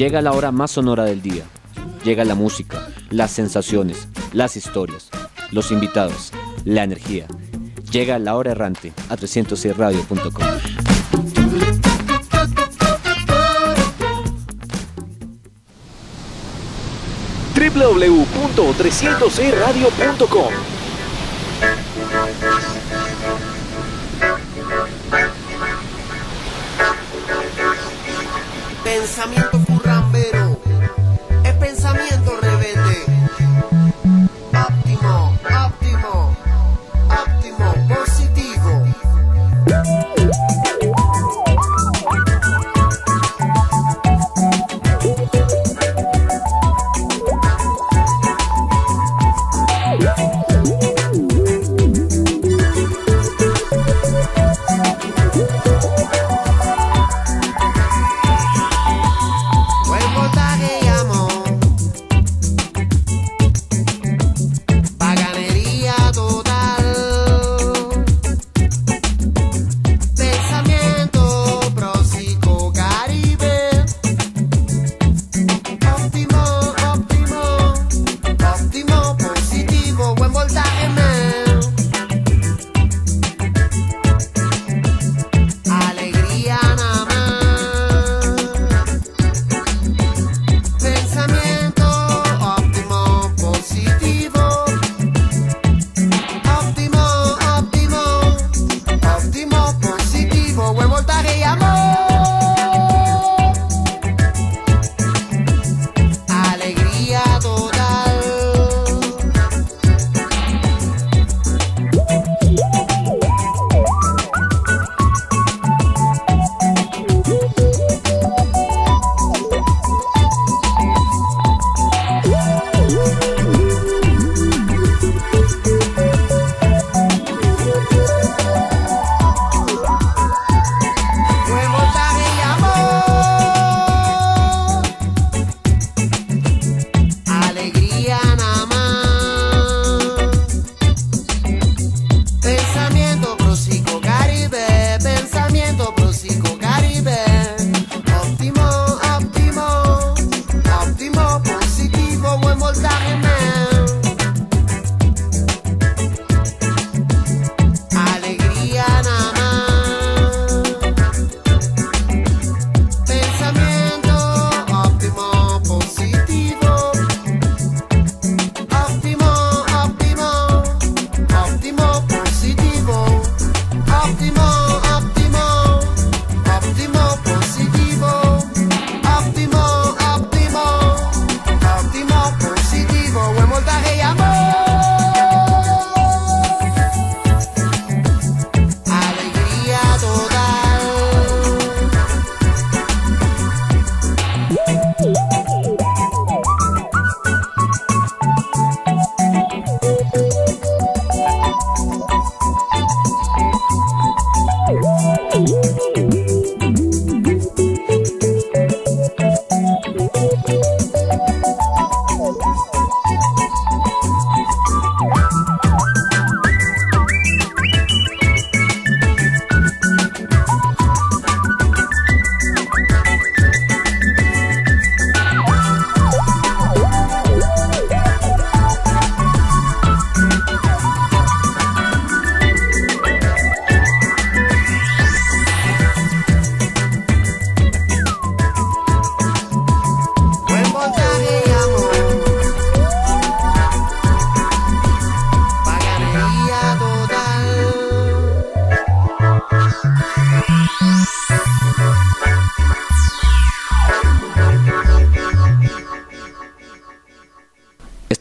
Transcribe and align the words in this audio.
Llega 0.00 0.22
la 0.22 0.32
hora 0.32 0.50
más 0.50 0.70
sonora 0.70 1.04
del 1.04 1.20
día. 1.20 1.44
Llega 2.04 2.24
la 2.24 2.34
música, 2.34 2.88
las 3.10 3.32
sensaciones, 3.32 4.08
las 4.32 4.56
historias, 4.56 5.10
los 5.50 5.70
invitados, 5.72 6.32
la 6.64 6.84
energía. 6.84 7.26
Llega 7.92 8.18
la 8.18 8.34
hora 8.34 8.52
errante 8.52 8.94
a 9.10 9.16
306radio.com. 9.18 10.46
www.306radio.com 17.54 20.54
Pensamiento 28.82 29.69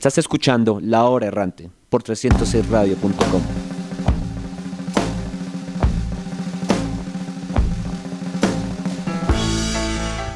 Estás 0.09 0.23
escuchando 0.23 0.79
La 0.81 1.03
Hora 1.03 1.27
Errante 1.27 1.69
por 1.87 2.01
306radio.com. 2.01 3.41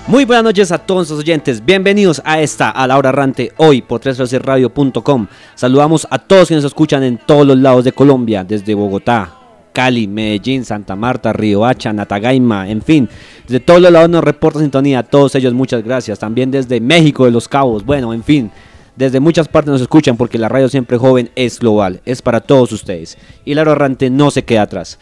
Muy 0.06 0.25
buenas 0.25 0.44
noches 0.44 0.72
a 0.72 0.78
todos 0.78 1.10
los 1.10 1.18
oyentes. 1.18 1.66
Bienvenidos 1.66 2.22
a 2.24 2.40
esta, 2.40 2.70
a 2.70 2.86
La 2.86 3.00
Hora 3.00 3.10
Errante, 3.10 3.52
hoy 3.58 3.81
por 3.81 4.00
306radio.com. 4.00 5.25
Saludamos 5.56 6.06
a 6.12 6.20
todos 6.20 6.50
que 6.50 6.54
nos 6.56 6.66
escuchan 6.66 7.02
en 7.02 7.18
todos 7.18 7.48
los 7.48 7.58
lados 7.58 7.84
de 7.84 7.94
Colombia, 7.94 8.44
desde 8.44 8.75
Bogotá, 8.75 9.40
Cali, 9.74 10.08
Medellín, 10.08 10.66
Santa 10.66 10.96
Marta, 10.96 11.34
Río 11.34 11.66
Hacha, 11.66 11.92
Natagaima, 11.92 12.70
en 12.70 12.84
fin. 12.84 13.10
Desde 13.48 13.60
todos 13.60 13.81
los 13.81 13.92
lados 13.92 14.12
nos 14.12 14.24
reporta 14.24 14.60
sintonía. 14.60 15.00
A 15.00 15.04
todos 15.04 15.34
ellos 15.34 15.56
muchas 15.56 15.84
gracias. 15.84 16.20
También 16.20 16.52
desde 16.52 16.80
México, 16.80 17.25
de 17.25 17.31
Los 17.31 17.48
Cabos. 17.48 17.84
Bueno, 17.84 18.14
en 18.14 18.24
fin. 18.24 18.52
Desde 18.95 19.19
muchas 19.19 19.48
partes 19.48 19.72
nos 19.72 19.81
escuchan 19.81 20.18
porque 20.18 20.38
la 20.38 20.50
radio 20.50 20.69
siempre 20.69 20.98
joven 20.98 21.31
es 21.36 21.60
global. 21.60 22.01
Es 22.06 22.22
para 22.22 22.42
todos 22.42 22.72
ustedes. 22.72 23.18
Y 23.44 23.54
la 23.54 23.62
Hora 23.62 23.72
Errante 23.72 24.10
no 24.10 24.30
se 24.30 24.44
queda 24.44 24.63
atrás. 24.63 25.00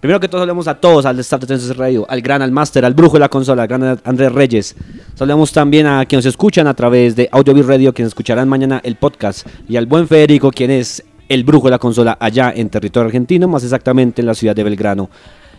Primero 0.00 0.20
que 0.20 0.28
todo, 0.28 0.40
saludamos 0.40 0.68
a 0.68 0.74
todos, 0.74 1.06
al 1.06 1.18
staff 1.20 1.40
de 1.40 1.46
Tensos 1.46 1.76
Radio, 1.76 2.06
al 2.08 2.20
gran, 2.20 2.42
al 2.42 2.52
máster, 2.52 2.84
al 2.84 2.94
brujo 2.94 3.14
de 3.14 3.20
la 3.20 3.28
consola, 3.28 3.62
al 3.62 3.68
gran 3.68 4.00
Andrés 4.04 4.30
Reyes. 4.30 4.76
Saludamos 5.14 5.52
también 5.52 5.86
a 5.86 6.04
quienes 6.04 6.24
nos 6.24 6.32
escuchan 6.32 6.66
a 6.66 6.74
través 6.74 7.16
de 7.16 7.28
Audio 7.32 7.62
Radio, 7.62 7.92
quienes 7.92 8.10
escucharán 8.10 8.48
mañana 8.48 8.80
el 8.84 8.96
podcast, 8.96 9.46
y 9.68 9.76
al 9.76 9.86
buen 9.86 10.06
Federico, 10.06 10.50
quien 10.50 10.70
es 10.70 11.02
el 11.28 11.44
brujo 11.44 11.66
de 11.66 11.72
la 11.72 11.78
consola 11.78 12.16
allá 12.20 12.52
en 12.54 12.68
territorio 12.68 13.06
argentino, 13.06 13.48
más 13.48 13.64
exactamente 13.64 14.20
en 14.20 14.26
la 14.26 14.34
ciudad 14.34 14.54
de 14.54 14.62
Belgrano. 14.64 15.10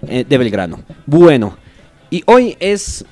eh, 0.08 0.24
de 0.28 0.38
Belgrano. 0.38 0.80
Bueno, 1.08 1.58
y 2.10 2.24
hoy 2.28 2.56
es 2.60 3.04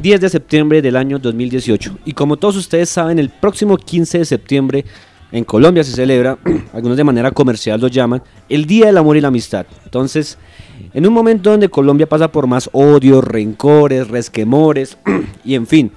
10 0.00 0.20
de 0.20 0.28
septiembre 0.28 0.80
del 0.80 0.96
año 0.96 1.18
2018. 1.18 1.98
Y 2.04 2.12
como 2.12 2.36
todos 2.36 2.56
ustedes 2.56 2.88
saben, 2.88 3.18
el 3.18 3.30
próximo 3.30 3.76
15 3.76 4.18
de 4.18 4.24
septiembre 4.24 4.84
en 5.32 5.44
Colombia 5.44 5.82
se 5.82 5.92
celebra, 5.92 6.38
algunos 6.72 6.96
de 6.96 7.04
manera 7.04 7.30
comercial 7.32 7.80
lo 7.80 7.88
llaman, 7.88 8.22
el 8.48 8.64
Día 8.64 8.86
del 8.86 8.98
Amor 8.98 9.16
y 9.16 9.20
la 9.20 9.28
Amistad. 9.28 9.66
Entonces, 9.84 10.38
en 10.94 11.06
un 11.06 11.12
momento 11.12 11.50
donde 11.50 11.68
Colombia 11.68 12.08
pasa 12.08 12.30
por 12.30 12.46
más 12.46 12.70
odios, 12.72 13.24
rencores, 13.24 14.08
resquemores 14.08 14.96
y 15.44 15.54
en 15.54 15.66
fin, 15.66 15.90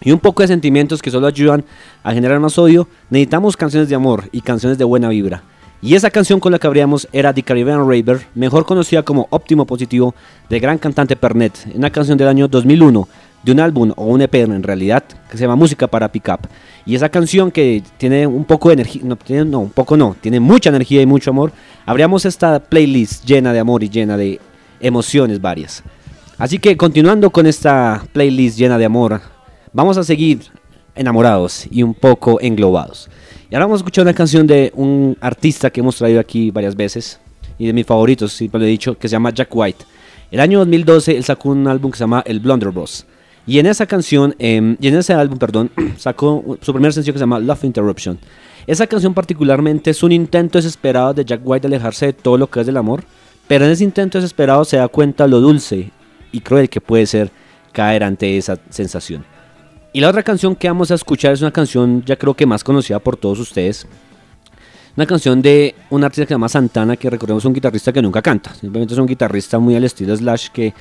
y 0.00 0.10
un 0.10 0.18
poco 0.18 0.42
de 0.42 0.48
sentimientos 0.48 1.02
que 1.02 1.10
solo 1.10 1.26
ayudan 1.26 1.64
a 2.02 2.12
generar 2.12 2.40
más 2.40 2.58
odio, 2.58 2.88
necesitamos 3.10 3.56
canciones 3.56 3.88
de 3.88 3.94
amor 3.94 4.24
y 4.32 4.40
canciones 4.40 4.78
de 4.78 4.84
buena 4.84 5.08
vibra. 5.08 5.42
Y 5.80 5.94
esa 5.94 6.10
canción 6.10 6.40
con 6.40 6.50
la 6.50 6.58
que 6.58 6.66
abríamos 6.66 7.06
era 7.12 7.34
The 7.34 7.42
Caribbean 7.42 7.86
Raver, 7.86 8.26
mejor 8.34 8.64
conocida 8.64 9.02
como 9.02 9.26
Óptimo 9.28 9.66
Positivo, 9.66 10.14
de 10.48 10.58
gran 10.58 10.78
cantante 10.78 11.14
Pernet, 11.14 11.52
una 11.74 11.90
canción 11.90 12.16
del 12.16 12.28
año 12.28 12.48
2001, 12.48 13.06
de 13.44 13.52
un 13.52 13.60
álbum 13.60 13.92
o 13.96 14.06
un 14.06 14.22
EP 14.22 14.34
en 14.34 14.62
realidad, 14.62 15.04
que 15.30 15.36
se 15.36 15.44
llama 15.44 15.56
Música 15.56 15.86
para 15.86 16.10
Pick 16.10 16.28
Up. 16.28 16.48
Y 16.86 16.94
esa 16.94 17.08
canción 17.08 17.50
que 17.50 17.82
tiene 17.98 18.26
un 18.26 18.44
poco 18.44 18.68
de 18.68 18.74
energía, 18.74 19.02
no, 19.04 19.16
tiene, 19.16 19.56
un 19.56 19.70
poco 19.70 19.96
no, 19.96 20.16
tiene 20.20 20.40
mucha 20.40 20.70
energía 20.70 21.02
y 21.02 21.06
mucho 21.06 21.30
amor, 21.30 21.52
abríamos 21.86 22.24
esta 22.24 22.58
playlist 22.58 23.24
llena 23.24 23.52
de 23.52 23.58
amor 23.58 23.82
y 23.82 23.90
llena 23.90 24.16
de 24.16 24.40
emociones 24.80 25.40
varias. 25.40 25.82
Así 26.38 26.58
que 26.58 26.76
continuando 26.76 27.30
con 27.30 27.46
esta 27.46 28.02
playlist 28.12 28.58
llena 28.58 28.78
de 28.78 28.86
amor, 28.86 29.20
vamos 29.72 29.96
a 29.98 30.04
seguir 30.04 30.40
enamorados 30.94 31.66
y 31.70 31.82
un 31.82 31.94
poco 31.94 32.40
englobados. 32.40 33.08
Y 33.50 33.54
ahora 33.54 33.66
vamos 33.66 33.80
a 33.80 33.82
escuchar 33.82 34.02
una 34.02 34.14
canción 34.14 34.46
de 34.46 34.72
un 34.74 35.16
artista 35.20 35.70
que 35.70 35.80
hemos 35.80 35.96
traído 35.96 36.18
aquí 36.18 36.50
varias 36.50 36.74
veces 36.74 37.20
y 37.58 37.66
de 37.66 37.72
mis 37.72 37.86
favoritos, 37.86 38.32
siempre 38.32 38.58
lo 38.58 38.66
he 38.66 38.70
dicho, 38.70 38.98
que 38.98 39.08
se 39.08 39.12
llama 39.12 39.30
Jack 39.30 39.54
White. 39.54 39.84
El 40.30 40.40
año 40.40 40.58
2012 40.60 41.16
él 41.16 41.24
sacó 41.24 41.50
un 41.50 41.68
álbum 41.68 41.90
que 41.90 41.98
se 41.98 42.04
llama 42.04 42.22
El 42.26 42.40
Blunderbuss. 42.40 43.06
Y 43.46 43.58
en 43.58 43.66
esa 43.66 43.86
canción, 43.86 44.34
eh, 44.38 44.56
en 44.56 44.96
ese 44.96 45.12
álbum, 45.12 45.38
perdón, 45.38 45.70
sacó 45.98 46.58
su 46.60 46.72
primer 46.72 46.92
sencillo 46.92 47.12
que 47.12 47.18
se 47.18 47.22
llama 47.22 47.38
Love 47.38 47.64
Interruption. 47.64 48.18
Esa 48.66 48.86
canción 48.86 49.12
particularmente 49.12 49.90
es 49.90 50.02
un 50.02 50.12
intento 50.12 50.58
desesperado 50.58 51.12
de 51.12 51.24
Jack 51.24 51.40
White 51.44 51.68
de 51.68 51.74
alejarse 51.74 52.06
de 52.06 52.12
todo 52.14 52.38
lo 52.38 52.48
que 52.48 52.60
es 52.60 52.66
del 52.66 52.78
amor, 52.78 53.04
pero 53.46 53.66
en 53.66 53.70
ese 53.70 53.84
intento 53.84 54.18
desesperado 54.18 54.64
se 54.64 54.78
da 54.78 54.88
cuenta 54.88 55.26
lo 55.26 55.40
dulce 55.40 55.90
y 56.32 56.40
cruel 56.40 56.70
que 56.70 56.80
puede 56.80 57.06
ser 57.06 57.30
caer 57.72 58.02
ante 58.02 58.38
esa 58.38 58.58
sensación. 58.70 59.24
Y 59.92 60.00
la 60.00 60.08
otra 60.08 60.22
canción 60.22 60.56
que 60.56 60.66
vamos 60.66 60.90
a 60.90 60.94
escuchar 60.94 61.32
es 61.32 61.42
una 61.42 61.52
canción 61.52 62.02
ya 62.04 62.16
creo 62.16 62.34
que 62.34 62.46
más 62.46 62.64
conocida 62.64 62.98
por 62.98 63.16
todos 63.16 63.38
ustedes. 63.38 63.86
Una 64.96 65.06
canción 65.06 65.42
de 65.42 65.74
un 65.90 66.02
artista 66.02 66.22
que 66.22 66.28
se 66.28 66.34
llama 66.34 66.48
Santana, 66.48 66.96
que 66.96 67.10
recordemos 67.10 67.42
es 67.42 67.46
un 67.46 67.52
guitarrista 67.52 67.92
que 67.92 68.00
nunca 68.00 68.22
canta. 68.22 68.54
Simplemente 68.54 68.94
es 68.94 68.98
un 68.98 69.06
guitarrista 69.06 69.58
muy 69.58 69.76
al 69.76 69.84
estilo 69.84 70.16
Slash 70.16 70.48
que 70.48 70.72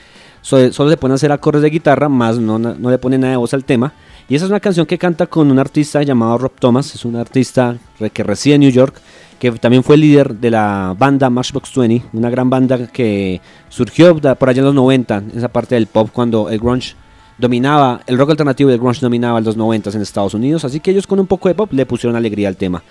so- 0.44 0.72
solo 0.72 0.92
se 0.92 0.98
pone 0.98 1.14
a 1.14 1.16
hacer 1.16 1.32
acordes 1.32 1.64
de 1.64 1.72
guitarra, 1.72 2.08
más 2.08 2.38
no, 2.38 2.60
no 2.60 2.90
le 2.92 2.98
pone 3.00 3.18
nada 3.18 3.32
de 3.32 3.38
voz 3.38 3.56
al 3.56 3.66
tema. 3.66 3.94
Y 4.30 4.36
esa 4.36 4.46
es 4.46 4.52
una 4.52 4.60
canción 4.60 4.86
que 4.86 5.00
canta 5.00 5.26
con 5.26 5.50
un 5.50 5.58
artista 5.58 6.04
llamado 6.04 6.38
Rob 6.38 6.52
Thomas. 6.60 6.94
Es 6.94 7.04
un 7.06 7.16
artista 7.16 7.76
que 8.14 8.24
reside 8.24 8.56
en 8.56 8.62
New 8.62 8.70
York, 8.70 8.96
que 9.40 9.52
también 9.54 9.84
fue 9.84 9.98
líder 9.98 10.36
de 10.36 10.52
la 10.52 10.96
banda 10.98 11.30
Matchbox 11.30 11.74
20, 11.76 12.06
una 12.14 12.30
gran 12.30 12.50
banda 12.50 12.88
que 12.88 13.42
surgió 13.70 14.16
por 14.16 14.50
allá 14.50 14.60
en 14.60 14.66
los 14.66 14.76
90, 14.76 15.18
en 15.18 15.32
esa 15.36 15.50
parte 15.50 15.76
del 15.76 15.88
pop, 15.88 16.10
cuando 16.14 16.50
el 16.50 16.60
grunge 16.60 16.96
dominaba, 17.38 18.00
el 18.08 18.18
rock 18.18 18.30
alternativo 18.32 18.70
y 18.70 18.74
el 18.74 18.80
grunge 18.80 19.02
dominaba 19.02 19.40
en 19.40 19.44
los 19.46 19.58
90 19.58 19.90
en 19.90 20.02
Estados 20.02 20.34
Unidos, 20.36 20.64
así 20.64 20.80
que 20.80 20.92
ellos 20.92 21.08
con 21.08 21.20
un 21.20 21.28
poco 21.28 21.50
de 21.50 21.56
pop 21.56 21.74
le 21.74 21.86
pusieron 21.86 22.16
alegría 22.16 22.48
al 22.48 22.56
tema. 22.56 22.82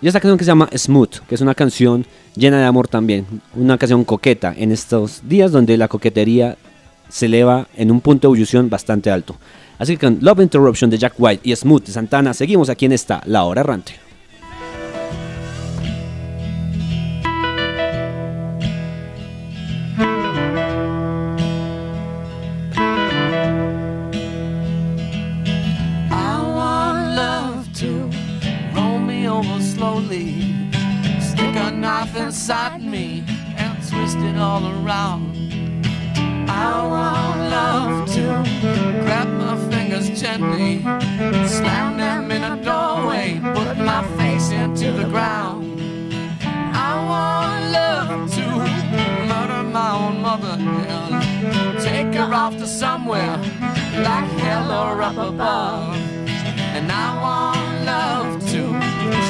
Y 0.00 0.08
esta 0.08 0.20
canción 0.20 0.36
que 0.36 0.44
se 0.44 0.50
llama 0.50 0.68
Smooth, 0.76 1.20
que 1.28 1.34
es 1.36 1.40
una 1.40 1.54
canción 1.54 2.04
llena 2.34 2.58
de 2.58 2.64
amor 2.64 2.88
también, 2.88 3.26
una 3.54 3.78
canción 3.78 4.04
coqueta 4.04 4.52
en 4.56 4.72
estos 4.72 5.22
días 5.28 5.52
donde 5.52 5.76
la 5.76 5.86
coquetería 5.88 6.56
se 7.08 7.26
eleva 7.26 7.66
en 7.76 7.90
un 7.90 8.00
punto 8.00 8.28
de 8.28 8.30
ebullición 8.30 8.70
bastante 8.70 9.10
alto. 9.10 9.36
Así 9.78 9.96
que 9.96 10.06
con 10.06 10.18
Love 10.20 10.40
Interruption 10.40 10.90
de 10.90 10.98
Jack 10.98 11.14
White 11.18 11.48
y 11.48 11.54
Smooth 11.54 11.84
de 11.86 11.92
Santana, 11.92 12.34
seguimos 12.34 12.68
aquí 12.68 12.86
en 12.86 12.92
esta 12.92 13.22
La 13.26 13.44
Hora 13.44 13.60
Errante. 13.62 14.04
Inside 32.16 32.82
me 32.82 33.24
and 33.56 33.78
twist 33.88 34.18
it 34.18 34.36
all 34.36 34.66
around. 34.66 35.43
Gently, 40.38 40.80
slam 41.46 41.96
them 41.96 42.30
in 42.30 42.42
a 42.42 42.56
doorway, 42.62 43.38
put 43.54 43.76
my 43.78 44.02
face 44.16 44.50
into 44.50 44.90
the 44.90 45.04
ground. 45.04 45.80
I 46.74 46.92
want 47.10 47.70
love 47.70 48.30
to 48.34 48.46
murder 49.28 49.62
my 49.62 49.90
own 49.92 50.20
mother 50.20 50.56
and 50.58 51.78
take 51.80 52.14
her 52.14 52.34
off 52.34 52.56
to 52.58 52.66
somewhere 52.66 53.36
like 54.08 54.28
hell 54.40 54.70
or 54.72 55.02
up 55.02 55.16
above. 55.16 55.96
And 56.76 56.90
I 56.90 57.08
want 57.24 57.84
love 57.84 58.40
to 58.52 58.62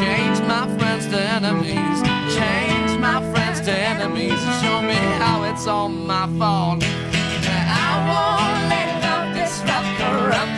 change 0.00 0.41
my 0.49 0.65
friends 0.79 1.07
to 1.09 1.21
enemies, 1.21 1.99
change 2.35 2.99
my 2.99 3.21
friends 3.33 3.61
to 3.62 3.73
enemies, 3.73 4.41
show 4.62 4.81
me 4.81 5.00
how 5.21 5.43
it's 5.45 5.67
all 5.67 5.91
my 5.91 6.27
fault. 6.39 6.83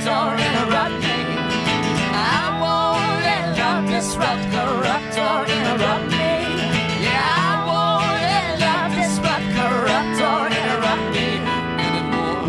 Corrupt, 0.06 0.38
or 0.38 0.38
interrupt 0.46 1.00
me. 1.02 1.18
I 2.12 2.58
won't 2.62 3.22
let 3.26 3.58
love 3.58 3.86
disrupt, 3.90 4.44
corrupt, 4.52 5.18
or 5.18 5.44
interrupt 5.50 6.10
me. 6.10 6.30
Yeah, 7.02 7.24
I 7.26 7.52
won't 7.66 8.20
let 8.30 8.46
love 8.60 8.92
disrupt, 8.94 9.48
corrupt, 9.58 10.18
or 10.30 10.42
interrupt 10.60 11.06
me 11.16 11.28
anymore. 11.86 12.46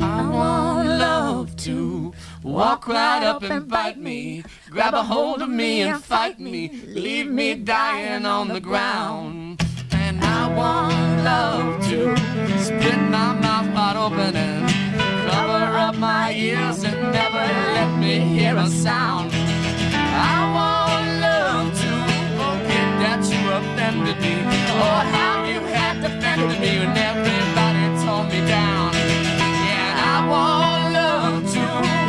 I 0.00 0.02
want 0.28 0.88
love 0.88 1.56
to 1.56 2.12
walk 2.42 2.86
right 2.86 3.22
up 3.22 3.42
and 3.42 3.66
bite 3.68 3.98
me, 3.98 4.44
grab 4.70 4.94
a 4.94 5.02
hold 5.02 5.40
of 5.40 5.48
me 5.48 5.82
and 5.82 6.02
fight 6.04 6.38
me, 6.38 6.82
leave 6.86 7.28
me 7.28 7.54
dying 7.54 8.26
on 8.26 8.48
the 8.48 8.60
ground. 8.60 9.45
Want 10.56 11.22
love 11.22 11.84
to 11.88 12.16
split 12.64 13.00
my 13.10 13.34
mouth 13.34 13.68
wide 13.74 13.96
open 13.96 14.34
and 14.34 14.64
cover 15.28 15.76
up 15.76 15.96
my 15.96 16.32
ears 16.32 16.82
and 16.82 17.12
never 17.12 17.44
let 17.76 17.98
me 17.98 18.20
hear 18.20 18.56
a 18.56 18.66
sound. 18.68 19.30
I 19.34 20.38
want 20.56 21.20
love 21.20 21.68
to 21.82 21.92
forget 22.40 22.88
that 23.02 23.20
you 23.30 23.42
offended 23.58 24.18
me, 24.24 24.36
or 24.80 24.98
how 25.16 25.44
you 25.44 25.60
had 25.60 26.00
defended 26.00 26.58
me 26.58 26.78
when 26.80 26.96
everybody 26.96 27.84
tore 28.02 28.24
me 28.24 28.40
down. 28.48 28.92
Yeah, 29.68 30.14
I 30.14 30.16
want 30.32 30.82
love 31.00 31.42
to 31.56 31.64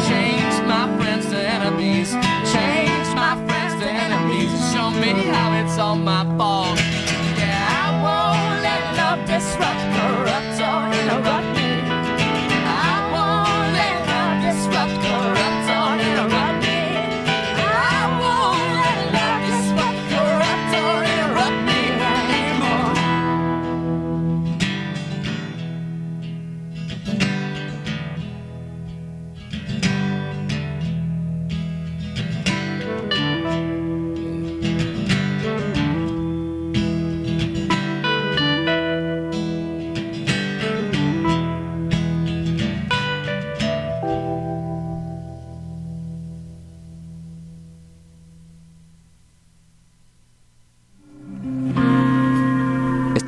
change 0.08 0.56
my 0.66 0.86
friends 0.98 1.26
to 1.32 1.38
enemies, 1.38 2.12
change 2.56 3.08
my 3.14 3.36
friends 3.46 3.74
to 3.82 3.88
enemies, 3.90 4.52
show 4.72 4.90
me 4.92 5.12
how 5.36 5.52
it's 5.60 5.78
all 5.78 5.98
my 5.98 6.24
fault. 6.38 6.80
Love 9.60 9.97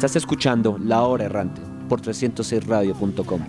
Estás 0.09 0.23
escuchando 0.23 0.79
La 0.83 1.03
Hora 1.03 1.25
Errante 1.25 1.61
por 1.87 2.01
306radio.com. 2.01 3.41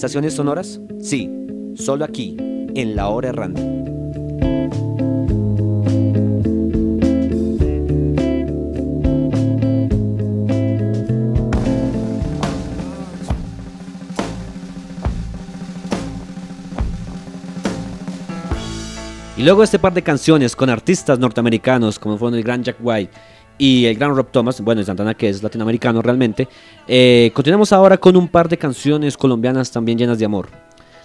¿Sensaciones 0.00 0.32
sonoras? 0.32 0.80
Sí, 0.98 1.30
solo 1.74 2.06
aquí, 2.06 2.34
en 2.38 2.96
La 2.96 3.08
Hora 3.08 3.28
Errante. 3.28 3.60
Y 19.36 19.42
luego 19.42 19.62
este 19.62 19.78
par 19.78 19.92
de 19.92 20.02
canciones 20.02 20.56
con 20.56 20.70
artistas 20.70 21.18
norteamericanos 21.18 21.98
como 21.98 22.16
fueron 22.16 22.38
el 22.38 22.44
gran 22.44 22.62
Jack 22.62 22.76
White, 22.80 23.12
y 23.60 23.84
el 23.86 23.94
gran 23.96 24.16
Rob 24.16 24.28
Thomas, 24.32 24.60
bueno, 24.60 24.80
y 24.80 24.84
Santana 24.84 25.14
que 25.14 25.28
es 25.28 25.42
latinoamericano 25.42 26.00
realmente, 26.02 26.48
eh, 26.88 27.30
continuamos 27.34 27.72
ahora 27.72 27.96
con 27.98 28.16
un 28.16 28.26
par 28.26 28.48
de 28.48 28.56
canciones 28.56 29.16
colombianas 29.16 29.70
también 29.70 29.98
llenas 29.98 30.18
de 30.18 30.24
amor. 30.24 30.48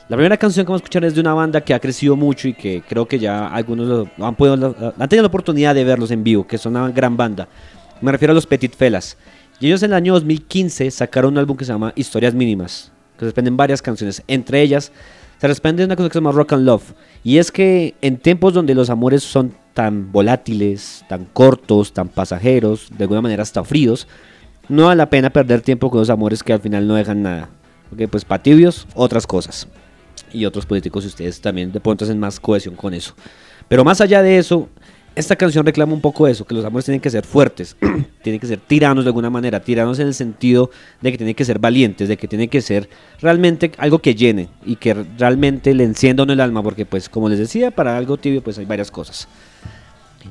La 0.07 0.15
primera 0.15 0.37
canción 0.37 0.65
que 0.65 0.69
vamos 0.69 0.81
a 0.81 0.83
escuchar 0.83 1.03
es 1.03 1.15
de 1.15 1.21
una 1.21 1.33
banda 1.33 1.61
que 1.61 1.73
ha 1.73 1.79
crecido 1.79 2.15
mucho 2.15 2.47
y 2.47 2.53
que 2.53 2.81
creo 2.87 3.07
que 3.07 3.19
ya 3.19 3.47
algunos 3.47 3.87
lo- 3.87 4.25
han, 4.25 4.35
podido- 4.35 4.75
han 4.97 5.09
tenido 5.09 5.23
la 5.23 5.27
oportunidad 5.27 5.75
de 5.75 5.83
verlos 5.83 6.11
en 6.11 6.23
vivo, 6.23 6.45
que 6.47 6.57
son 6.57 6.75
una 6.75 6.89
gran 6.91 7.17
banda. 7.17 7.47
Me 8.01 8.11
refiero 8.11 8.31
a 8.31 8.35
los 8.35 8.45
Petit 8.45 8.73
Felas. 8.75 9.17
Y 9.59 9.67
ellos 9.67 9.81
en 9.83 9.91
el 9.91 9.95
año 9.95 10.13
2015 10.13 10.91
sacaron 10.91 11.33
un 11.33 11.37
álbum 11.39 11.57
que 11.57 11.65
se 11.65 11.71
llama 11.73 11.91
Historias 11.95 12.33
Mínimas, 12.35 12.91
que 13.15 13.19
se 13.21 13.25
desprenden 13.25 13.57
varias 13.57 13.81
canciones. 13.81 14.21
Entre 14.27 14.61
ellas 14.61 14.91
se 15.45 15.49
desprende 15.49 15.85
una 15.85 15.95
cosa 15.95 16.09
que 16.09 16.13
se 16.13 16.19
llama 16.19 16.31
Rock 16.31 16.53
and 16.53 16.65
Love. 16.65 16.93
Y 17.23 17.37
es 17.37 17.51
que 17.51 17.95
en 18.01 18.17
tiempos 18.17 18.53
donde 18.53 18.75
los 18.75 18.89
amores 18.89 19.23
son 19.23 19.53
tan 19.73 20.11
volátiles, 20.11 21.05
tan 21.07 21.25
cortos, 21.25 21.93
tan 21.93 22.07
pasajeros, 22.07 22.89
de 22.97 23.03
alguna 23.03 23.21
manera 23.21 23.43
hasta 23.43 23.63
fríos, 23.63 24.07
no 24.69 24.85
vale 24.85 24.97
la 24.97 25.09
pena 25.09 25.29
perder 25.29 25.61
tiempo 25.61 25.91
con 25.91 25.99
los 25.99 26.09
amores 26.09 26.41
que 26.41 26.53
al 26.53 26.61
final 26.61 26.87
no 26.87 26.95
dejan 26.95 27.21
nada. 27.21 27.49
Porque 27.89 28.07
pues 28.07 28.25
para 28.25 28.41
otras 28.95 29.27
cosas. 29.27 29.67
Y 30.31 30.45
otros 30.45 30.65
políticos 30.65 31.03
y 31.03 31.07
ustedes 31.07 31.39
también 31.39 31.71
de 31.71 31.79
pronto 31.79 32.05
hacen 32.05 32.19
más 32.19 32.39
cohesión 32.39 32.75
con 32.75 32.93
eso. 32.93 33.13
Pero 33.67 33.83
más 33.83 34.01
allá 34.01 34.21
de 34.21 34.37
eso, 34.37 34.69
esta 35.15 35.35
canción 35.35 35.65
reclama 35.65 35.93
un 35.93 36.01
poco 36.01 36.27
eso, 36.27 36.45
que 36.45 36.53
los 36.53 36.63
amores 36.65 36.85
tienen 36.85 36.99
que 37.01 37.09
ser 37.09 37.25
fuertes, 37.25 37.75
tienen 38.23 38.39
que 38.39 38.47
ser 38.47 38.59
tiranos 38.59 39.05
de 39.05 39.09
alguna 39.09 39.29
manera, 39.29 39.59
tiranos 39.61 39.99
en 39.99 40.07
el 40.07 40.13
sentido 40.13 40.69
de 41.01 41.11
que 41.11 41.17
tienen 41.17 41.35
que 41.35 41.45
ser 41.45 41.59
valientes, 41.59 42.07
de 42.09 42.17
que 42.17 42.27
tienen 42.27 42.49
que 42.49 42.61
ser 42.61 42.89
realmente 43.21 43.71
algo 43.77 43.99
que 43.99 44.13
llene 44.15 44.49
y 44.65 44.75
que 44.75 44.93
realmente 45.17 45.73
le 45.73 45.83
encienda 45.83 46.23
uno 46.23 46.33
el 46.33 46.39
alma, 46.41 46.61
porque 46.61 46.85
pues 46.85 47.07
como 47.09 47.29
les 47.29 47.39
decía, 47.39 47.71
para 47.71 47.95
algo 47.97 48.17
tibio 48.17 48.43
pues 48.43 48.57
hay 48.57 48.65
varias 48.65 48.91
cosas. 48.91 49.27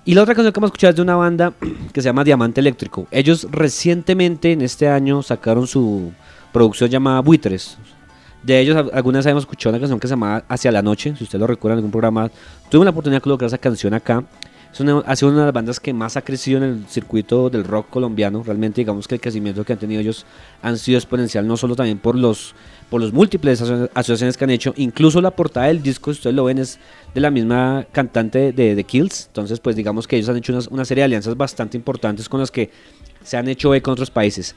Y 0.05 0.14
la 0.14 0.23
otra 0.23 0.35
canción 0.35 0.53
que 0.53 0.59
vamos 0.61 0.69
a 0.69 0.73
escuchar 0.73 0.91
es 0.91 0.97
de 0.97 1.03
una 1.03 1.17
banda 1.17 1.53
que 1.93 2.03
se 2.03 2.07
llama 2.07 2.25
Diamante 2.25 2.61
Eléctrico. 2.61 3.07
Ellos 3.11 3.47
recientemente 3.50 4.53
en 4.53 4.61
este 4.62 4.88
año 4.88 5.23
sacaron 5.23 5.67
su 5.67 6.12
producción 6.53 6.91
llamada 6.91 7.21
Buitres. 7.21 7.79
De 8.43 8.59
ellos 8.61 8.76
al- 8.76 8.91
algunas 8.93 9.25
hemos 9.26 9.45
escuchado 9.45 9.71
una 9.73 9.79
canción 9.81 9.99
que 9.99 10.07
se 10.09 10.12
llama 10.12 10.45
Hacia 10.49 10.71
la 10.73 10.83
Noche, 10.83 11.14
si 11.17 11.25
usted 11.25 11.38
lo 11.38 11.47
recuerda 11.47 11.75
en 11.75 11.79
algún 11.79 11.91
programa. 11.93 12.31
Tuve 12.69 12.85
la 12.85 12.91
oportunidad 12.91 13.19
de 13.19 13.23
colocar 13.23 13.47
esa 13.47 13.57
canción 13.59 13.95
acá. 13.95 14.23
Es 14.75 14.81
ha 15.07 15.16
sido 15.16 15.31
una 15.31 15.40
de 15.40 15.45
las 15.47 15.54
bandas 15.54 15.78
que 15.78 15.93
más 15.93 16.16
ha 16.16 16.23
crecido 16.23 16.59
en 16.59 16.64
el 16.64 16.87
circuito 16.88 17.49
del 17.49 17.62
rock 17.62 17.90
colombiano. 17.90 18.43
Realmente 18.45 18.81
digamos 18.81 19.07
que 19.07 19.14
el 19.14 19.21
crecimiento 19.21 19.64
que 19.64 19.73
han 19.73 19.78
tenido 19.78 20.00
ellos 20.00 20.26
han 20.62 20.76
sido 20.78 20.99
exponencial, 20.99 21.47
no 21.47 21.57
solo 21.57 21.76
también 21.76 21.99
por 21.99 22.16
los, 22.16 22.54
por 22.90 23.00
los 23.00 23.12
múltiples 23.12 23.62
aso- 23.62 23.88
asociaciones 23.95 24.37
que 24.37 24.43
han 24.43 24.50
hecho. 24.50 24.75
Incluso 24.76 25.21
la 25.21 25.31
portada 25.31 25.69
del 25.69 25.81
disco, 25.81 26.12
si 26.12 26.19
ustedes 26.19 26.35
lo 26.35 26.43
ven, 26.45 26.59
es 26.59 26.81
de 27.14 27.21
la 27.21 27.31
misma 27.31 27.87
cantante 27.93 28.50
de 28.52 28.75
The 28.75 28.83
Kills. 28.83 29.26
Entonces 29.28 29.61
pues 29.61 29.76
digamos 29.76 30.09
que 30.09 30.16
ellos 30.16 30.28
han 30.28 30.38
hecho 30.38 30.59
una 30.71 30.85
serie 30.85 31.02
de 31.02 31.07
alianzas 31.07 31.37
bastante 31.37 31.76
importantes 31.76 32.28
con 32.28 32.40
las 32.40 32.50
que 32.50 32.71
se 33.23 33.37
han 33.37 33.47
hecho 33.49 33.73
eco 33.76 33.90
en 33.90 33.93
otros 33.93 34.11
países. 34.11 34.57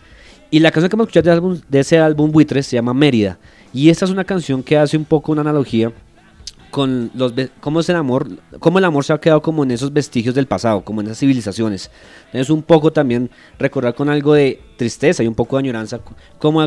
Y 0.49 0.61
la 0.61 0.71
canción 0.71 0.89
que 0.89 0.95
vamos 0.95 1.07
a 1.07 1.09
escuchar 1.09 1.23
de, 1.25 1.31
álbum- 1.41 1.61
de 1.69 1.79
ese 1.79 1.99
álbum 1.99 2.31
Buitres 2.31 2.65
se 2.65 2.75
llama 2.75 2.93
Mérida. 2.95 3.37
Y 3.71 3.89
esta 3.89 4.05
es 4.05 4.11
una 4.11 4.23
canción 4.23 4.63
que 4.63 4.77
hace 4.77 4.97
un 4.97 5.05
poco 5.05 5.31
una 5.31 5.41
analogía 5.41 5.91
con 6.71 7.11
los 7.13 7.33
cómo 7.59 7.79
es 7.79 7.89
el 7.89 7.95
amor, 7.95 8.27
cómo 8.59 8.79
el 8.79 8.85
amor 8.85 9.03
se 9.03 9.13
ha 9.13 9.19
quedado 9.19 9.41
como 9.41 9.63
en 9.63 9.71
esos 9.71 9.93
vestigios 9.93 10.35
del 10.35 10.47
pasado, 10.47 10.81
como 10.81 11.01
en 11.01 11.07
esas 11.07 11.19
civilizaciones. 11.19 11.91
Es 12.33 12.49
un 12.49 12.61
poco 12.61 12.91
también 12.91 13.29
recordar 13.59 13.95
con 13.95 14.09
algo 14.09 14.33
de 14.33 14.59
tristeza 14.77 15.23
y 15.23 15.27
un 15.27 15.35
poco 15.35 15.55
de 15.55 15.61
añoranza 15.61 15.99
cómo 16.39 16.63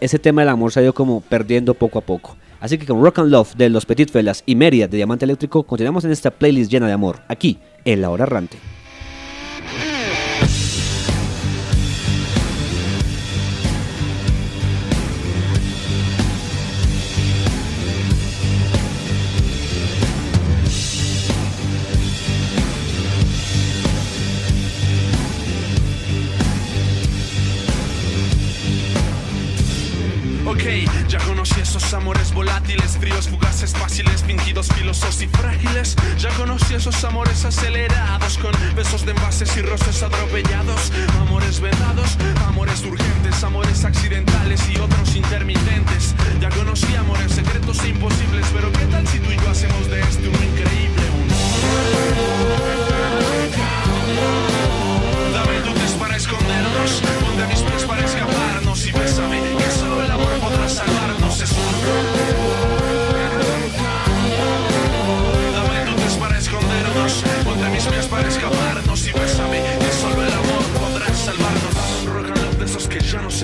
ese 0.00 0.18
tema 0.18 0.42
del 0.42 0.48
amor 0.48 0.72
se 0.72 0.80
ha 0.80 0.82
ido 0.82 0.94
como 0.94 1.20
perdiendo 1.20 1.74
poco 1.74 1.98
a 1.98 2.02
poco. 2.02 2.36
Así 2.60 2.78
que 2.78 2.86
con 2.86 3.02
Rock 3.02 3.18
and 3.18 3.30
Love 3.30 3.54
de 3.56 3.68
los 3.68 3.86
Petit 3.86 4.10
Felas 4.10 4.44
y 4.46 4.54
Mérida 4.54 4.86
de 4.86 4.96
Diamante 4.96 5.24
Eléctrico 5.24 5.64
continuamos 5.64 6.04
en 6.04 6.12
esta 6.12 6.30
playlist 6.30 6.70
llena 6.70 6.86
de 6.86 6.92
amor, 6.92 7.20
aquí 7.26 7.58
en 7.84 8.00
La 8.00 8.10
Hora 8.10 8.24
Errante. 8.24 8.58
Y 34.92 35.26
frágiles. 35.28 35.96
Ya 36.18 36.28
conocí 36.36 36.74
esos 36.74 37.02
amores 37.04 37.46
acelerados, 37.46 38.36
con 38.36 38.52
besos 38.76 39.06
de 39.06 39.12
envases 39.12 39.56
y 39.56 39.62
roces 39.62 40.02
atropellados. 40.02 40.92
Amores 41.18 41.60
vendados, 41.60 42.18
amores 42.46 42.82
urgentes, 42.84 43.42
amores 43.42 43.86
accidentales 43.86 44.60
y 44.68 44.78
otros 44.78 45.16
intermitentes. 45.16 46.14
Ya 46.40 46.50
conocí 46.50 46.94
amores 46.94 47.32
secretos 47.32 47.82
e 47.84 47.88
imposibles, 47.88 48.44
pero 48.52 48.70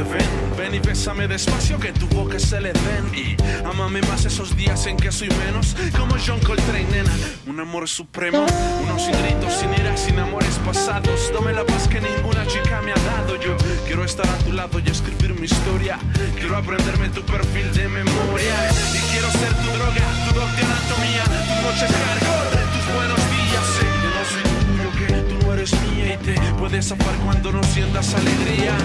ven, 0.03 0.57
ven 0.57 0.75
y 0.75 0.79
bésame 0.79 1.27
despacio 1.29 1.79
que 1.79 1.93
tu 1.93 2.07
boca 2.09 2.39
se 2.39 2.61
le 2.61 2.73
den. 2.73 3.15
Y 3.15 3.37
amame 3.67 4.01
más 4.03 4.25
esos 4.25 4.57
días 4.57 4.87
en 4.87 4.97
que 4.97 5.11
soy 5.11 5.29
menos, 5.47 5.77
como 5.97 6.17
John 6.25 6.41
Coltrane, 6.41 6.85
nena, 6.91 7.13
un 7.47 7.61
amor 7.61 7.89
supremo, 7.89 8.45
unos 8.83 9.03
sin 9.03 9.15
gritos, 9.23 9.53
sin 9.55 9.73
ira, 9.75 9.97
sin 9.97 10.19
amores 10.19 10.59
pasados, 10.65 11.31
dame 11.33 11.53
la 11.53 11.65
paz 11.65 11.89
que 11.89 12.01
ninguna 12.01 12.47
chica 12.47 12.81
me 12.83 12.93
ha 12.93 13.01
dado. 13.17 13.37
Yo 13.41 13.57
quiero 13.87 14.05
estar 14.05 14.27
a 14.27 14.39
tu 14.39 14.53
lado 14.53 14.79
y 14.79 14.89
escribir 14.89 15.35
mi 15.39 15.47
historia, 15.47 15.99
quiero 16.39 16.57
aprenderme 16.57 17.09
tu 17.09 17.23
perfil 17.23 17.73
de 17.75 17.89
memoria. 17.89 18.55
Y 18.95 18.99
quiero 19.13 19.31
ser 19.33 19.53
tu 19.55 19.69
droga, 19.77 20.07
tu 20.27 20.35
doble 20.39 20.63
anatomía, 20.63 21.25
tus 21.25 21.59
noches 21.65 21.91
hardcore, 21.97 22.63
tus 22.75 22.95
buenos 22.95 23.21
días. 23.31 23.67
Que 24.01 24.09
no 24.15 24.23
soy 24.31 24.43
tuyo, 24.67 24.91
que 24.99 25.23
tú 25.29 25.47
no 25.47 25.53
eres 25.55 25.73
mía. 25.73 26.15
Y 26.15 26.17
te 26.19 26.35
puedes 26.59 26.89
zafar 26.89 27.15
cuando 27.25 27.53
no 27.53 27.63
sientas 27.63 28.15
alegría. 28.15 28.77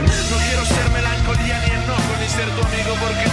Porque 2.99 3.32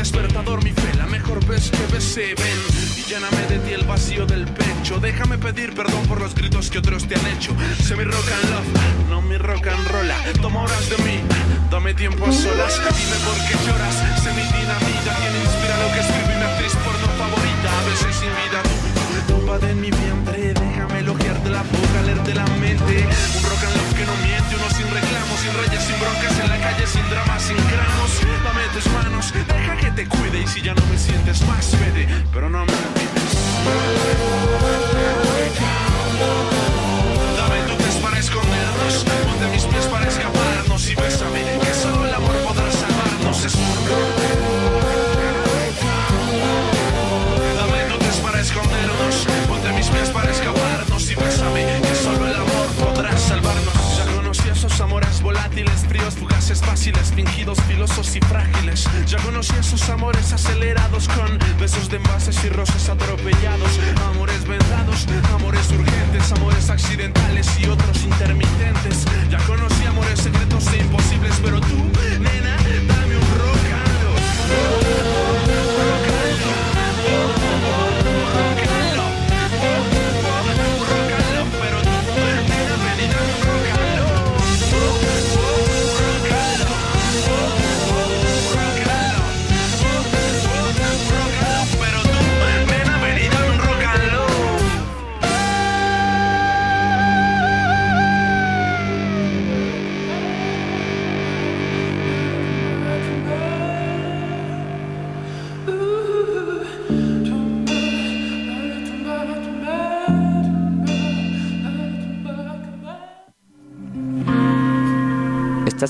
despertador, 0.00 0.64
mi 0.64 0.72
fe, 0.72 0.94
la 0.96 1.04
mejor 1.04 1.44
vez 1.46 1.70
que 1.70 1.84
besé. 1.92 2.34
Ven 2.34 2.60
y 2.96 3.02
lléname 3.02 3.42
de 3.50 3.58
ti 3.58 3.72
el 3.74 3.84
vacío 3.84 4.24
del 4.24 4.46
pecho. 4.46 4.98
Déjame 4.98 5.36
pedir 5.36 5.74
perdón 5.74 6.06
por 6.06 6.22
los 6.22 6.34
gritos 6.34 6.70
que 6.70 6.78
otros 6.78 7.06
te 7.06 7.16
han 7.16 7.26
hecho. 7.26 7.52
Sé 7.84 7.96
mi 7.96 8.04
rock 8.04 8.28
and 8.36 8.50
love, 8.50 9.10
no 9.10 9.20
mi 9.20 9.36
rock 9.36 9.66
and 9.66 9.86
roll. 9.88 10.10
Toma 10.40 10.62
horas 10.62 10.88
de 10.88 10.96
mí, 11.04 11.20
dame 11.70 11.92
tiempo 11.92 12.24
a 12.24 12.32
solas. 12.32 12.80
Dime 12.80 13.18
por 13.28 13.36
qué 13.46 13.54
lloras, 13.66 13.94
sé 14.22 14.30
mi 14.32 14.44
dinamita. 14.56 15.12
Quien 15.20 15.34
inspira 15.44 15.74
lo 15.84 15.92
que 15.92 16.00
escribe 16.00 16.34
mi 16.38 16.44
actriz 16.44 16.72
porno 16.82 17.08
favorita. 17.20 17.68
A 17.68 17.84
veces 17.84 18.16
sin 18.16 18.32
vida 18.40 18.60
tumba 19.28 19.58
de 19.58 19.74
mi 19.74 19.90
vientre. 19.90 20.54
Déjame 20.54 21.00
elogiarte 21.00 21.50
la 21.50 21.62
boca, 21.62 22.02
leerte 22.06 22.34
la 22.34 22.46
mente. 22.56 23.06
Love 23.76 23.94
que 23.94 24.04
no 24.04 24.14
miente, 24.24 24.56
uno 24.56 24.70
sin 24.70 24.88
reclamos, 24.90 25.40
sin 25.40 25.52
reyes, 25.54 25.82
sin 25.84 25.98
broncas 26.00 26.38
en 26.38 26.48
la 26.48 26.58
calle, 26.58 26.86
sin 26.86 27.08
dramas, 27.10 27.42
sin 27.42 27.56
cramos. 27.56 28.10
Dame 28.44 28.62
tus 28.74 28.86
manos, 28.92 29.32
deja 29.32 29.76
que 29.76 29.90
te 29.92 30.08
cuide 30.08 30.40
y 30.42 30.46
si 30.46 30.62
ya 30.62 30.74
no 30.74 30.84
me 30.86 30.98
sientes 30.98 31.42
más, 31.46 31.70
vete, 31.80 32.08
pero 32.32 32.48
no 32.48 32.64
me 32.64 32.72
olvides. 32.72 33.32
Dame 37.36 37.62
dulces 37.68 37.94
para 38.02 38.18
escondernos, 38.18 39.04
fáciles, 56.60 57.12
fingidos, 57.12 57.58
filosos 57.62 58.14
y 58.16 58.20
frágiles. 58.20 58.88
Ya 59.06 59.18
conocí 59.18 59.52
esos 59.58 59.88
amores 59.88 60.32
acelerados 60.32 61.08
con 61.08 61.38
besos 61.58 61.88
de 61.88 61.96
envases 61.96 62.42
y 62.44 62.48
rosas 62.48 62.88
atropellados. 62.88 63.78
Amores 64.10 64.46
vendados, 64.46 65.06
amores 65.34 65.70
urgentes, 65.70 66.32
amores 66.32 66.70
accidentales 66.70 67.48
y 67.60 67.66
otros 67.66 68.04
intermitentes. 68.04 69.04
Ya 69.30 69.38
conocí 69.46 69.84
amores 69.86 70.20
secretos 70.20 70.66
e 70.72 70.78
imposibles, 70.78 71.34
pero 71.42 71.60
tú, 71.60 71.90
nena. 72.20 72.59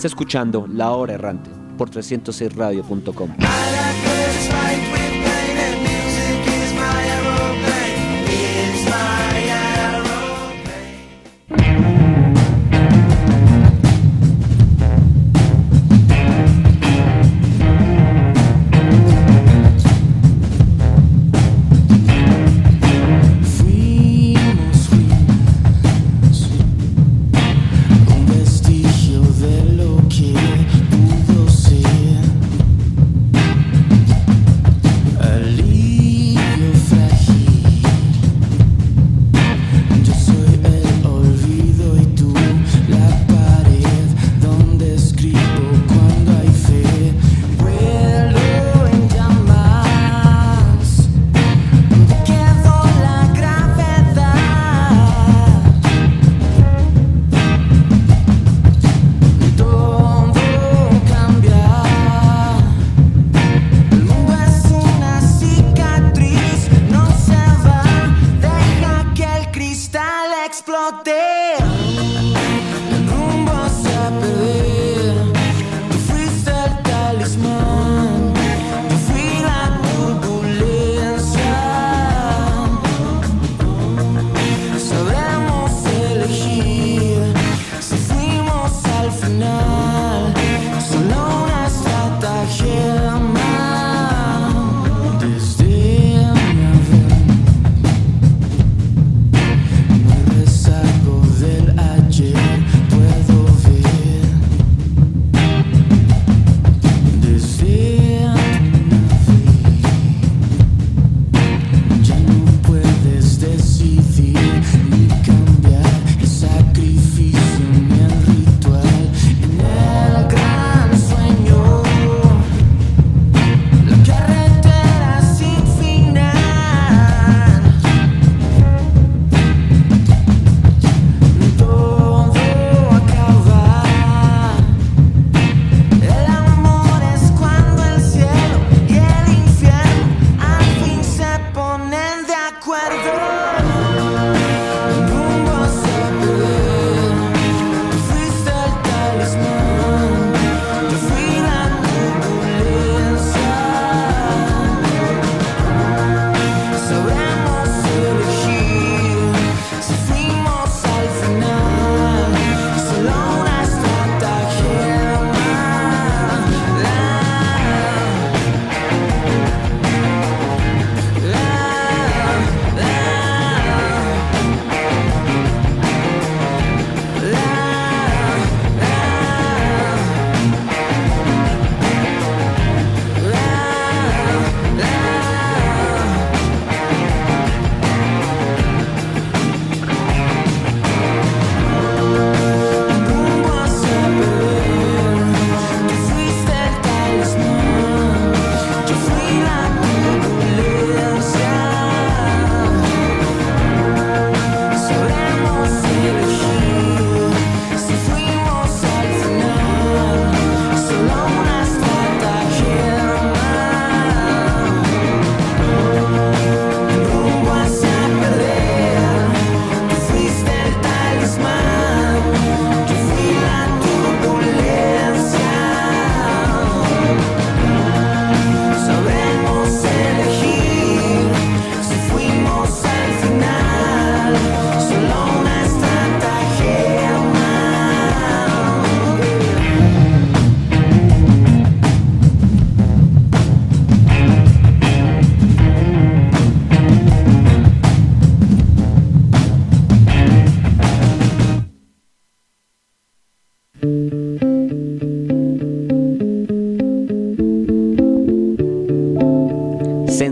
Estás 0.00 0.12
escuchando 0.12 0.66
La 0.66 0.92
Hora 0.92 1.12
Errante 1.12 1.50
por 1.76 1.90
306radio.com. 1.90 3.36
all 70.80 71.02
day. 71.02 72.19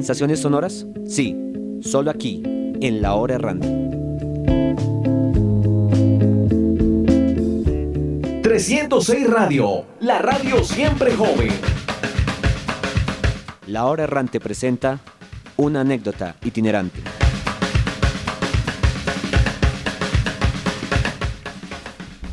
¿Sensaciones 0.09 0.41
sonoras? 0.41 0.87
Sí, 1.07 1.37
solo 1.83 2.11
aquí, 2.11 2.43
en 2.81 3.03
La 3.03 3.13
Hora 3.13 3.35
Errante. 3.35 3.69
306 8.43 9.29
Radio, 9.29 9.85
la 10.01 10.19
radio 10.19 10.65
siempre 10.65 11.13
joven. 11.15 11.51
La 13.67 13.85
Hora 13.85 14.05
Errante 14.05 14.41
presenta 14.41 14.99
una 15.59 15.83
anécdota 15.83 16.37
itinerante. 16.43 17.08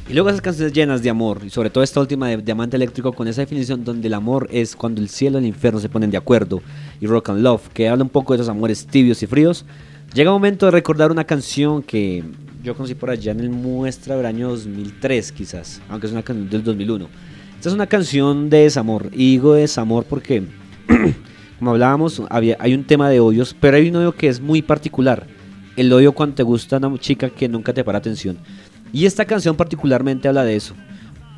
Y 0.07 0.13
luego 0.13 0.29
esas 0.29 0.41
canciones 0.41 0.71
llenas 0.71 1.01
de 1.01 1.09
amor, 1.09 1.41
y 1.43 1.49
sobre 1.49 1.71
todo 1.71 1.83
esta 1.83 1.99
última 1.99 2.27
de 2.27 2.37
Diamante 2.37 2.75
Eléctrico 2.75 3.11
con 3.11 3.27
esa 3.27 3.41
definición 3.41 3.83
donde 3.83 4.07
el 4.07 4.13
amor 4.13 4.47
es 4.51 4.75
cuando 4.75 5.01
el 5.01 5.09
cielo 5.09 5.39
y 5.39 5.41
el 5.41 5.47
infierno 5.47 5.79
se 5.79 5.89
ponen 5.89 6.11
de 6.11 6.17
acuerdo, 6.17 6.61
y 7.01 7.07
Rock 7.07 7.29
and 7.29 7.41
Love, 7.41 7.69
que 7.69 7.89
habla 7.89 8.03
un 8.03 8.11
poco 8.11 8.33
de 8.33 8.37
esos 8.37 8.49
amores 8.49 8.85
tibios 8.85 9.23
y 9.23 9.25
fríos, 9.25 9.65
llega 10.13 10.29
el 10.29 10.35
momento 10.35 10.67
de 10.67 10.73
recordar 10.73 11.11
una 11.11 11.23
canción 11.23 11.81
que 11.81 12.23
yo 12.63 12.75
conocí 12.75 12.93
por 12.93 13.09
allá 13.09 13.31
en 13.31 13.39
el 13.39 13.49
muestra 13.49 14.15
del 14.15 14.27
año 14.27 14.49
2003 14.49 15.31
quizás, 15.31 15.81
aunque 15.89 16.05
es 16.05 16.13
una 16.13 16.21
canción 16.21 16.51
del 16.51 16.63
2001. 16.63 17.09
Esta 17.55 17.69
es 17.69 17.73
una 17.73 17.87
canción 17.87 18.47
de 18.51 18.59
desamor, 18.59 19.09
y 19.11 19.31
digo 19.31 19.55
desamor 19.55 20.05
porque, 20.05 20.43
como 21.57 21.71
hablábamos, 21.71 22.21
había, 22.29 22.57
hay 22.59 22.75
un 22.75 22.83
tema 22.83 23.09
de 23.09 23.19
odios, 23.19 23.55
pero 23.59 23.77
hay 23.77 23.89
un 23.89 23.95
odio 23.95 24.11
que 24.11 24.27
es 24.27 24.39
muy 24.39 24.61
particular, 24.61 25.25
el 25.75 25.91
odio 25.91 26.11
cuando 26.11 26.35
te 26.35 26.43
gusta 26.43 26.77
una 26.77 26.95
chica 26.99 27.31
que 27.31 27.49
nunca 27.49 27.73
te 27.73 27.83
para 27.83 27.97
atención. 27.97 28.37
Y 28.93 29.05
esta 29.05 29.25
canción 29.25 29.55
particularmente 29.55 30.27
habla 30.27 30.43
de 30.43 30.55
eso. 30.55 30.73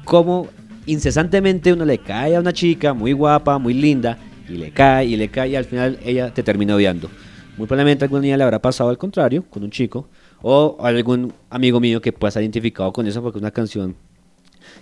Cómo 0.04 0.48
incesantemente 0.86 1.74
uno 1.74 1.86
le 1.86 1.98
cae 1.98 2.36
a 2.36 2.40
una 2.40 2.54
chica 2.54 2.94
muy 2.94 3.14
guapa, 3.14 3.58
muy 3.58 3.74
linda, 3.74 4.18
y 4.48 4.54
le 4.54 4.72
cae 4.72 5.06
y 5.06 5.16
le 5.16 5.30
cae 5.30 5.50
y 5.50 5.56
al 5.56 5.66
final 5.66 6.00
ella 6.04 6.34
te 6.34 6.44
termina 6.44 6.76
odiando. 6.76 7.10
Muy 7.58 7.68
probablemente 7.68 8.04
a 8.04 8.06
algún 8.06 8.22
día 8.22 8.38
le 8.38 8.44
habrá 8.44 8.60
pasado 8.62 8.90
al 8.90 8.98
contrario, 8.98 9.44
con 9.50 9.64
un 9.64 9.72
chico, 9.72 10.08
o 10.42 10.78
algún 10.80 11.34
amigo 11.50 11.80
mío 11.80 12.02
que 12.02 12.14
pueda 12.14 12.30
estar 12.30 12.44
identificado 12.44 12.94
con 12.94 13.08
eso 13.08 13.22
porque 13.22 13.40
es 13.40 13.42
una 13.42 13.52
canción 13.52 13.96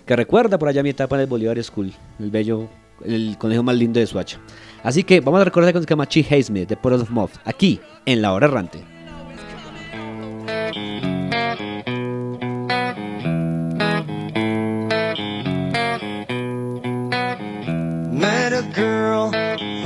que 0.04 0.16
recuerda 0.16 0.58
por 0.58 0.68
allá 0.68 0.82
mi 0.82 0.90
etapa 0.90 1.16
en 1.16 1.22
el 1.22 1.26
Bolívar 1.26 1.62
School, 1.62 1.92
el 2.18 2.30
bello, 2.30 2.68
el 3.04 3.36
conejo 3.38 3.62
más 3.62 3.76
lindo 3.76 3.98
de 3.98 4.06
Suacha. 4.06 4.38
Así 4.82 5.04
que 5.04 5.20
vamos 5.20 5.40
a 5.40 5.44
recordar 5.44 5.72
con 5.72 5.82
que 5.82 5.88
se 5.88 5.90
llama 5.90 6.04
Hates 6.04 6.50
Me, 6.50 6.66
de 6.66 6.78
of 6.82 7.10
Moth, 7.10 7.32
aquí 7.44 7.80
en 8.04 8.22
La 8.22 8.32
Hora 8.32 8.46
Errante. 8.46 8.95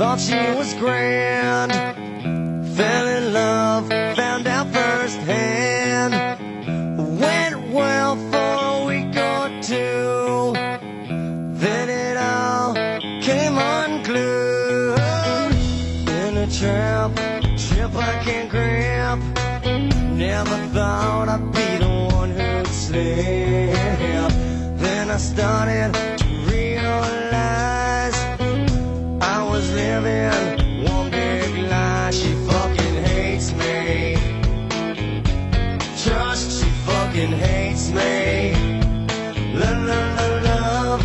Thought 0.01 0.19
she 0.19 0.41
was 0.57 0.73
grand. 0.79 1.71
Fell 2.75 3.07
in 3.07 3.33
love, 3.33 3.87
found 4.15 4.47
out 4.47 4.65
firsthand. 4.73 6.13
Went 7.19 7.69
well 7.69 8.15
for 8.31 8.51
a 8.71 8.85
week 8.89 9.15
or 9.15 9.45
two. 9.61 10.53
Then 11.63 11.87
it 11.87 12.17
all 12.17 12.73
came 13.27 13.55
unglued. 13.59 14.97
In 16.19 16.37
a 16.45 16.47
trap, 16.59 17.11
trip 17.67 17.95
I 17.95 18.23
can't 18.25 18.49
grab. 18.49 19.19
Never 20.17 20.57
thought 20.73 21.29
I'd 21.29 21.51
be 21.51 21.69
the 21.83 21.91
one 22.15 22.31
who'd 22.31 22.67
slip. 22.67 24.31
Then 24.83 25.11
I 25.11 25.17
started 25.17 25.93
to 26.21 26.25
realize 26.49 27.30
living 30.01 30.83
one 30.83 31.09
big 31.11 31.69
lie. 31.69 32.11
She 32.11 32.33
fucking 32.47 32.95
hates 33.05 33.53
me. 33.53 34.15
Trust, 36.03 36.59
she 36.59 36.69
fucking 36.87 37.33
hates 37.45 37.89
me. 37.91 38.53
Love, 39.53 39.85
love, 39.85 40.17
love, 40.17 40.43
love. 40.43 41.01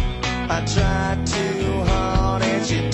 I 0.51 0.65
tried 0.75 1.27
too 1.27 1.85
hard 1.85 2.43
and 2.43 2.67
she 2.67 2.91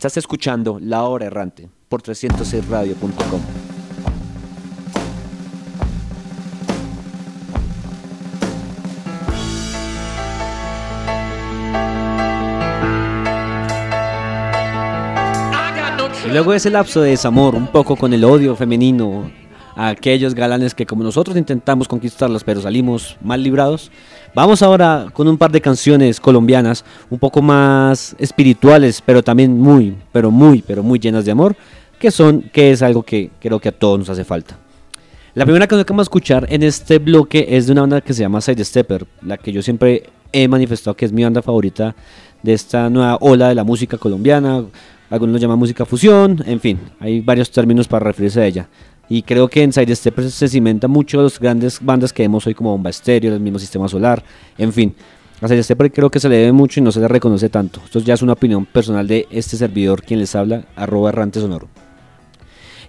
Estás 0.00 0.16
escuchando 0.16 0.78
La 0.80 1.02
Hora 1.02 1.26
Errante 1.26 1.68
por 1.90 2.00
306radio.com. 2.00 3.42
Y 16.24 16.28
luego 16.30 16.54
ese 16.54 16.70
lapso 16.70 17.02
de 17.02 17.10
desamor, 17.10 17.54
un 17.54 17.66
poco 17.66 17.94
con 17.94 18.14
el 18.14 18.24
odio 18.24 18.56
femenino 18.56 19.30
a 19.76 19.88
aquellos 19.88 20.34
galanes 20.34 20.74
que 20.74 20.86
como 20.86 21.02
nosotros 21.02 21.36
intentamos 21.36 21.88
conquistarlos 21.88 22.44
pero 22.44 22.60
salimos 22.60 23.16
mal 23.22 23.42
librados, 23.42 23.90
vamos 24.34 24.62
ahora 24.62 25.06
con 25.12 25.28
un 25.28 25.38
par 25.38 25.52
de 25.52 25.60
canciones 25.60 26.20
colombianas 26.20 26.84
un 27.10 27.18
poco 27.18 27.42
más 27.42 28.14
espirituales, 28.18 29.02
pero 29.04 29.22
también 29.22 29.58
muy, 29.58 29.96
pero 30.12 30.30
muy, 30.30 30.62
pero 30.62 30.82
muy 30.82 30.98
llenas 30.98 31.24
de 31.24 31.32
amor, 31.32 31.56
que 31.98 32.10
son, 32.10 32.42
que 32.42 32.70
es 32.70 32.82
algo 32.82 33.02
que 33.02 33.30
creo 33.40 33.60
que 33.60 33.68
a 33.68 33.72
todos 33.72 33.98
nos 33.98 34.10
hace 34.10 34.24
falta. 34.24 34.56
La 35.34 35.44
primera 35.44 35.68
canción 35.68 35.84
que 35.84 35.92
vamos 35.92 36.06
a 36.06 36.10
escuchar 36.10 36.46
en 36.50 36.64
este 36.64 36.98
bloque 36.98 37.46
es 37.50 37.66
de 37.66 37.72
una 37.72 37.82
banda 37.82 38.00
que 38.00 38.12
se 38.12 38.22
llama 38.22 38.40
Side 38.40 38.64
Stepper, 38.64 39.06
la 39.22 39.36
que 39.36 39.52
yo 39.52 39.62
siempre 39.62 40.04
he 40.32 40.48
manifestado 40.48 40.96
que 40.96 41.04
es 41.04 41.12
mi 41.12 41.22
banda 41.22 41.40
favorita 41.40 41.94
de 42.42 42.52
esta 42.52 42.90
nueva 42.90 43.16
ola 43.20 43.48
de 43.48 43.54
la 43.54 43.62
música 43.62 43.96
colombiana. 43.96 44.64
Algunos 45.08 45.34
lo 45.34 45.38
llaman 45.38 45.58
música 45.58 45.84
fusión, 45.84 46.42
en 46.46 46.60
fin, 46.60 46.80
hay 46.98 47.20
varios 47.20 47.50
términos 47.50 47.86
para 47.86 48.06
referirse 48.06 48.40
a 48.40 48.46
ella. 48.46 48.68
Y 49.12 49.22
creo 49.22 49.48
que 49.48 49.64
en 49.64 49.72
Side 49.72 49.94
Stepper 49.96 50.30
se 50.30 50.48
cimenta 50.48 50.86
mucho 50.86 51.20
las 51.20 51.40
grandes 51.40 51.80
bandas 51.82 52.12
que 52.12 52.22
vemos 52.22 52.46
hoy 52.46 52.54
como 52.54 52.70
Bomba 52.70 52.90
Estéreo, 52.90 53.34
el 53.34 53.40
mismo 53.40 53.58
Sistema 53.58 53.88
Solar, 53.88 54.22
en 54.56 54.72
fin. 54.72 54.94
A 55.40 55.48
Side 55.48 55.64
Stepper 55.64 55.90
creo 55.90 56.10
que 56.10 56.20
se 56.20 56.28
le 56.28 56.36
debe 56.36 56.52
mucho 56.52 56.78
y 56.78 56.82
no 56.84 56.92
se 56.92 57.00
le 57.00 57.08
reconoce 57.08 57.48
tanto. 57.48 57.80
Esto 57.84 57.98
ya 57.98 58.14
es 58.14 58.22
una 58.22 58.34
opinión 58.34 58.66
personal 58.66 59.08
de 59.08 59.26
este 59.32 59.56
servidor 59.56 60.04
quien 60.04 60.20
les 60.20 60.36
habla, 60.36 60.64
arroba 60.76 61.08
errante 61.08 61.40
sonoro. 61.40 61.68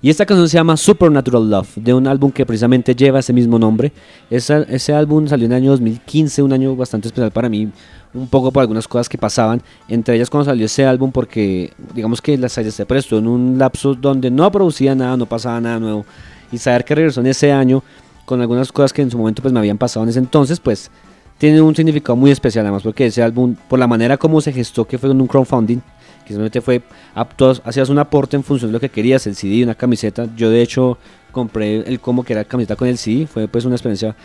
Y 0.03 0.11
esta 0.11 0.27
canción 0.27 0.47
se 0.47 0.57
llama 0.57 0.77
Supernatural 0.77 1.49
Love, 1.49 1.75
de 1.75 1.93
un 1.93 2.05
álbum 2.05 2.31
que 2.31 2.45
precisamente 2.45 2.95
lleva 2.95 3.19
ese 3.19 3.33
mismo 3.33 3.57
nombre. 3.57 3.91
Ese 4.29 4.93
álbum 4.93 5.27
salió 5.27 5.47
en 5.47 5.53
el 5.53 5.57
año 5.57 5.71
2015, 5.71 6.43
un 6.43 6.53
año 6.53 6.75
bastante 6.75 7.07
especial 7.07 7.31
para 7.31 7.49
mí, 7.49 7.69
un 8.13 8.27
poco 8.27 8.51
por 8.51 8.61
algunas 8.61 8.87
cosas 8.87 9.09
que 9.09 9.17
pasaban. 9.17 9.61
Entre 9.87 10.15
ellas 10.15 10.29
cuando 10.29 10.45
salió 10.45 10.65
ese 10.65 10.85
álbum, 10.85 11.11
porque 11.11 11.73
digamos 11.93 12.21
que 12.21 12.37
la 12.37 12.49
Side 12.49 12.71
Stepper 12.71 12.97
estuvo 12.97 13.19
en 13.19 13.27
un 13.27 13.57
lapso 13.57 13.93
donde 13.95 14.29
no 14.29 14.51
producía 14.51 14.95
nada, 14.95 15.17
no 15.17 15.25
pasaba 15.25 15.59
nada 15.61 15.79
nuevo. 15.79 16.05
Y 16.51 16.57
saber 16.57 16.83
que 16.83 16.95
regresó 16.95 17.21
en 17.21 17.27
ese 17.27 17.51
año 17.51 17.83
con 18.25 18.41
algunas 18.41 18.71
cosas 18.71 18.93
que 18.93 19.01
en 19.01 19.11
su 19.11 19.17
momento 19.17 19.41
pues 19.41 19.53
me 19.53 19.59
habían 19.59 19.77
pasado 19.77 20.03
en 20.03 20.09
ese 20.09 20.19
entonces, 20.19 20.59
pues 20.59 20.91
tiene 21.37 21.59
un 21.61 21.75
significado 21.75 22.15
muy 22.15 22.29
especial 22.29 22.65
además 22.65 22.83
porque 22.83 23.07
ese 23.07 23.23
álbum, 23.23 23.55
por 23.67 23.79
la 23.79 23.87
manera 23.87 24.17
como 24.17 24.41
se 24.41 24.53
gestó, 24.53 24.85
que 24.85 24.97
fue 24.97 25.09
con 25.09 25.19
un 25.19 25.27
crowdfunding, 25.27 25.79
que 26.23 26.27
simplemente 26.27 26.61
fue, 26.61 26.83
apto, 27.15 27.51
hacías 27.63 27.89
un 27.89 27.97
aporte 27.97 28.35
en 28.35 28.43
función 28.43 28.69
de 28.69 28.73
lo 28.73 28.79
que 28.79 28.89
querías, 28.89 29.25
el 29.25 29.35
CD, 29.35 29.63
una 29.63 29.73
camiseta. 29.73 30.27
Yo 30.35 30.49
de 30.49 30.61
hecho 30.61 30.97
compré 31.31 31.77
el 31.77 31.99
combo 31.99 32.23
que 32.23 32.33
era 32.33 32.43
camiseta 32.43 32.75
con 32.75 32.87
el 32.87 32.97
CD, 32.97 33.25
fue 33.25 33.47
pues 33.47 33.65
una 33.65 33.75
experiencia 33.75 34.15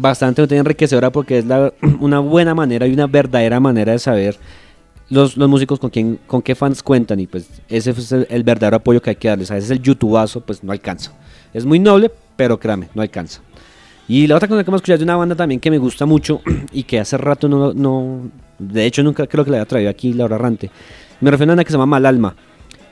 bastante 0.00 0.42
enriquecedora 0.56 1.10
porque 1.10 1.38
es 1.38 1.46
la- 1.46 1.72
una 2.00 2.18
buena 2.20 2.54
manera 2.54 2.86
y 2.86 2.92
una 2.92 3.06
verdadera 3.06 3.60
manera 3.60 3.92
de 3.92 3.98
saber 3.98 4.36
los, 5.08 5.36
los 5.36 5.48
músicos 5.48 5.78
con 5.78 5.90
quién, 5.90 6.18
con 6.26 6.42
qué 6.42 6.54
fans 6.54 6.82
cuentan 6.82 7.20
y 7.20 7.26
pues 7.26 7.48
ese 7.68 7.90
es 7.90 8.12
el, 8.12 8.26
el 8.30 8.42
verdadero 8.42 8.76
apoyo 8.76 9.00
que 9.00 9.10
hay 9.10 9.16
que 9.16 9.28
darles. 9.28 9.50
A 9.50 9.54
veces 9.54 9.70
el 9.70 9.80
youtubazo 9.82 10.40
pues 10.40 10.62
no 10.64 10.72
alcanza. 10.72 11.12
Es 11.54 11.64
muy 11.64 11.78
noble, 11.78 12.10
pero 12.36 12.58
créame, 12.58 12.88
no 12.94 13.02
alcanza. 13.02 13.40
Y 14.08 14.26
la 14.26 14.36
otra 14.36 14.46
cosa 14.48 14.62
que 14.62 14.70
vamos 14.70 14.78
a 14.78 14.82
escuchar 14.82 14.94
es 14.94 15.00
de 15.00 15.04
una 15.04 15.16
banda 15.16 15.34
también 15.34 15.60
que 15.60 15.70
me 15.70 15.78
gusta 15.78 16.06
mucho 16.06 16.40
y 16.72 16.82
que 16.84 16.98
hace 17.00 17.16
rato 17.18 17.48
no, 17.48 17.72
no 17.72 18.30
de 18.58 18.86
hecho 18.86 19.02
nunca 19.02 19.26
creo 19.26 19.44
que 19.44 19.50
la 19.50 19.58
haya 19.58 19.66
traído 19.66 19.90
aquí 19.90 20.12
Laura 20.12 20.38
Rante. 20.38 20.70
Me 21.20 21.30
refiero 21.30 21.52
a 21.52 21.54
una 21.54 21.64
que 21.64 21.70
se 21.70 21.74
llama 21.74 21.86
Malalma. 21.86 22.36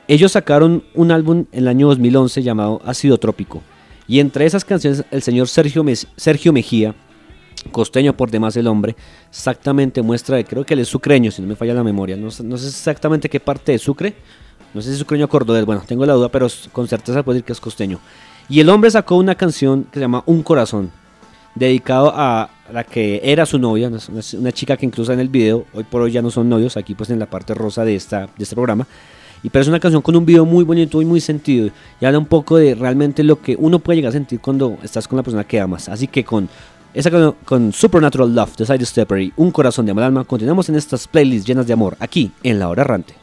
Ellos 0.07 0.31
sacaron 0.33 0.83
un 0.93 1.11
álbum 1.11 1.45
en 1.51 1.59
el 1.59 1.67
año 1.67 1.87
2011 1.87 2.43
llamado 2.43 2.81
Ácido 2.85 3.17
Trópico. 3.17 3.61
Y 4.07 4.19
entre 4.19 4.45
esas 4.45 4.63
canciones 4.63 5.03
el 5.11 5.21
señor 5.21 5.47
Sergio, 5.47 5.83
Sergio 6.15 6.53
Mejía, 6.53 6.95
costeño 7.71 8.15
por 8.15 8.29
demás 8.29 8.55
el 8.57 8.67
hombre, 8.67 8.95
exactamente 9.29 10.01
muestra, 10.01 10.43
creo 10.43 10.65
que 10.65 10.73
él 10.73 10.81
es 10.81 10.87
sucreño, 10.87 11.31
si 11.31 11.41
no 11.41 11.47
me 11.47 11.55
falla 11.55 11.73
la 11.73 11.83
memoria, 11.83 12.15
no, 12.15 12.29
no 12.43 12.57
sé 12.57 12.67
exactamente 12.67 13.29
qué 13.29 13.39
parte 13.39 13.71
de 13.71 13.79
Sucre, 13.79 14.15
no 14.73 14.81
sé 14.81 14.89
si 14.89 14.93
es 14.93 14.99
sucreño 14.99 15.25
o 15.25 15.29
cordobés, 15.29 15.65
bueno, 15.65 15.81
tengo 15.87 16.05
la 16.05 16.13
duda, 16.13 16.29
pero 16.29 16.47
con 16.71 16.87
certeza 16.87 17.23
puedo 17.23 17.35
decir 17.35 17.45
que 17.45 17.53
es 17.53 17.59
costeño. 17.59 17.99
Y 18.49 18.59
el 18.59 18.69
hombre 18.69 18.91
sacó 18.91 19.15
una 19.15 19.35
canción 19.35 19.85
que 19.85 19.95
se 19.95 20.01
llama 20.01 20.23
Un 20.27 20.43
Corazón, 20.43 20.91
dedicado 21.55 22.11
a 22.13 22.49
la 22.71 22.83
que 22.83 23.21
era 23.23 23.45
su 23.45 23.57
novia, 23.57 23.89
una 24.33 24.51
chica 24.51 24.77
que 24.77 24.85
incluso 24.85 25.13
en 25.13 25.19
el 25.19 25.29
video, 25.29 25.65
hoy 25.73 25.83
por 25.83 26.01
hoy 26.01 26.11
ya 26.11 26.21
no 26.21 26.29
son 26.29 26.49
novios, 26.49 26.77
aquí 26.77 26.93
pues 26.93 27.09
en 27.09 27.19
la 27.19 27.25
parte 27.25 27.53
rosa 27.53 27.85
de, 27.85 27.95
esta, 27.95 28.27
de 28.37 28.43
este 28.43 28.55
programa, 28.55 28.85
y 29.45 29.49
pero 29.51 29.61
es 29.61 29.67
una 29.67 29.79
canción 29.79 30.01
con 30.01 30.15
un 30.15 30.25
video 30.25 30.43
muy 30.43 30.63
bonito 30.63 31.03
y 31.03 31.05
muy 31.05 31.21
sentido. 31.21 31.69
Y 32.01 32.05
habla 32.05 32.17
un 32.17 32.25
poco 32.25 32.57
de 32.57 32.73
realmente 32.73 33.23
lo 33.23 33.39
que 33.39 33.55
uno 33.55 33.77
puede 33.77 33.97
llegar 33.97 34.09
a 34.09 34.13
sentir 34.13 34.39
cuando 34.39 34.79
estás 34.81 35.07
con 35.07 35.17
la 35.17 35.23
persona 35.23 35.43
que 35.43 35.59
amas. 35.59 35.87
Así 35.87 36.07
que 36.07 36.25
con 36.25 36.49
esa 36.95 37.11
canción, 37.11 37.35
con 37.45 37.71
Supernatural 37.71 38.33
Love 38.33 38.55
de 38.55 38.65
Side 38.65 38.83
Stepper 38.83 39.21
y 39.21 39.33
Un 39.35 39.51
Corazón 39.51 39.85
de 39.85 39.91
Amalma, 39.91 40.23
continuamos 40.23 40.67
en 40.69 40.75
estas 40.77 41.07
playlists 41.07 41.47
llenas 41.47 41.67
de 41.67 41.73
amor 41.73 41.95
aquí 41.99 42.31
en 42.41 42.57
La 42.57 42.69
Hora 42.69 42.81
Errante. 42.81 43.13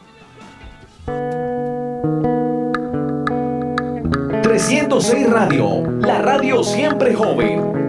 306 4.42 5.28
Radio, 5.28 5.90
la 6.02 6.22
radio 6.22 6.62
siempre 6.62 7.14
joven. 7.16 7.82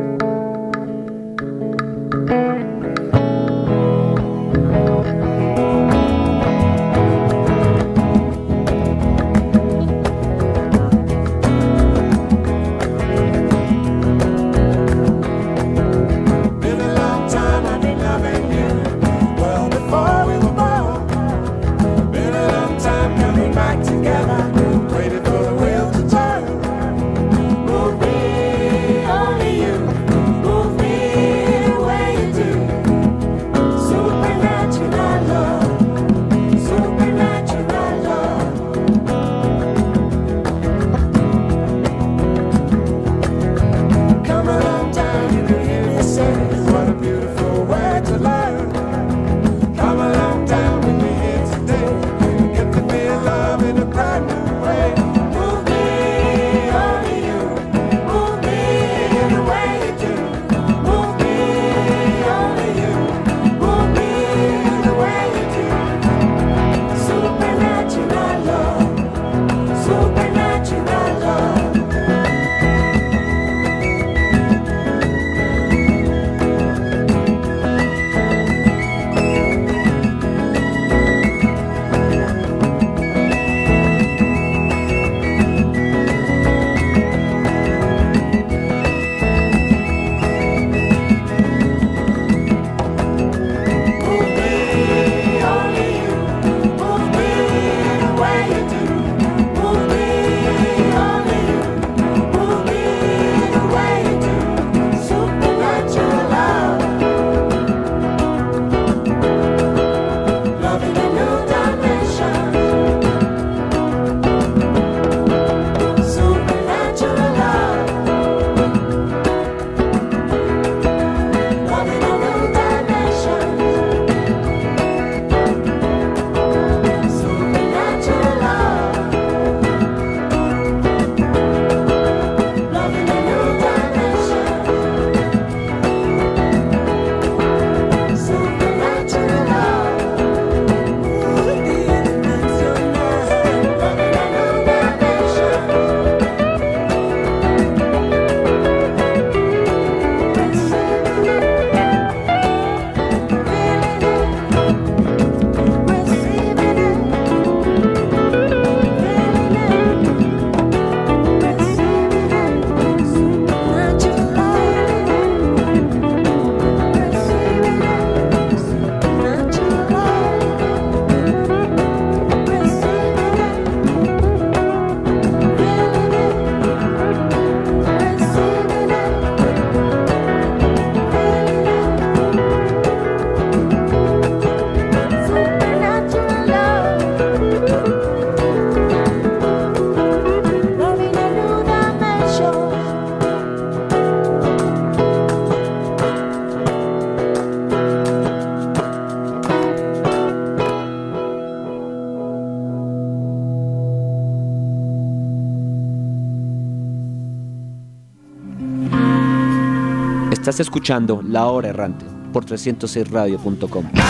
Estás 210.44 210.60
escuchando 210.60 211.22
La 211.26 211.46
Hora 211.46 211.70
Errante 211.70 212.06
por 212.34 212.44
306radio.com. 212.44 214.03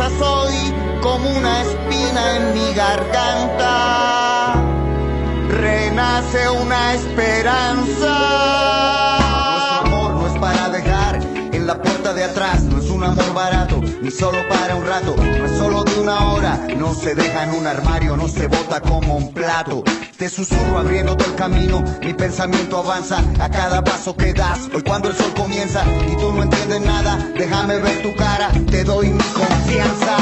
Hoy 0.00 0.72
como 1.02 1.28
una 1.28 1.60
espina 1.60 2.36
en 2.36 2.54
mi 2.54 2.72
garganta. 2.72 4.54
Renace 5.50 6.48
una 6.48 6.94
esperanza. 6.94 8.14
Nuestro 9.52 9.80
amor 9.84 10.14
no 10.14 10.26
es 10.28 10.38
para 10.40 10.70
dejar 10.70 11.20
en 11.52 11.66
la 11.66 11.76
puerta 11.82 12.14
de 12.14 12.24
atrás. 12.24 12.71
Amor 13.04 13.34
barato, 13.34 13.80
ni 14.00 14.10
solo 14.10 14.38
para 14.48 14.76
un 14.76 14.86
rato. 14.86 15.14
No 15.16 15.44
es 15.44 15.58
solo 15.58 15.84
de 15.84 16.00
una 16.00 16.32
hora. 16.32 16.68
No 16.76 16.94
se 16.94 17.14
deja 17.14 17.44
en 17.44 17.54
un 17.54 17.66
armario, 17.66 18.16
no 18.16 18.28
se 18.28 18.46
bota 18.46 18.80
como 18.80 19.16
un 19.16 19.32
plato. 19.32 19.82
Te 20.16 20.28
susurro 20.28 20.78
abriéndote 20.78 21.24
el 21.24 21.34
camino. 21.34 21.82
Mi 22.00 22.14
pensamiento 22.14 22.78
avanza 22.78 23.22
a 23.40 23.48
cada 23.50 23.82
paso 23.82 24.16
que 24.16 24.32
das. 24.32 24.68
Hoy 24.74 24.82
cuando 24.82 25.08
el 25.08 25.16
sol 25.16 25.32
comienza 25.34 25.84
y 26.10 26.16
tú 26.16 26.32
no 26.32 26.44
entiendes 26.44 26.80
nada, 26.80 27.18
déjame 27.36 27.78
ver 27.78 28.02
tu 28.02 28.14
cara. 28.16 28.50
Te 28.70 28.84
doy 28.84 29.08
mi 29.08 29.24
confianza. 29.24 30.16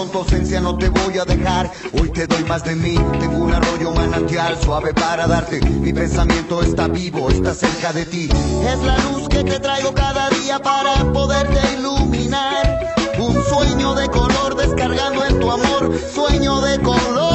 Con 0.00 0.10
tu 0.10 0.18
ausencia 0.18 0.62
no 0.62 0.78
te 0.78 0.88
voy 0.88 1.18
a 1.18 1.26
dejar. 1.26 1.70
Hoy 1.92 2.08
te 2.08 2.26
doy 2.26 2.42
más 2.44 2.64
de 2.64 2.74
mí 2.74 2.94
Tengo 3.18 3.36
un 3.44 3.52
arroyo 3.52 3.92
manantial 3.92 4.58
suave 4.58 4.94
para 4.94 5.26
darte. 5.26 5.60
Mi 5.60 5.92
pensamiento 5.92 6.62
está 6.62 6.88
vivo, 6.88 7.28
está 7.28 7.52
cerca 7.54 7.92
de 7.92 8.06
ti. 8.06 8.30
Es 8.66 8.78
la 8.78 8.96
luz 8.96 9.28
que 9.28 9.44
te 9.44 9.60
traigo 9.60 9.92
cada 9.92 10.30
día 10.30 10.58
para 10.58 10.94
poderte 11.12 11.60
iluminar. 11.74 12.94
Un 13.18 13.44
sueño 13.44 13.94
de 13.94 14.08
color 14.08 14.56
descargando 14.56 15.26
en 15.26 15.38
tu 15.38 15.50
amor 15.50 15.92
Sueño 16.14 16.62
de 16.62 16.80
colores 16.80 17.29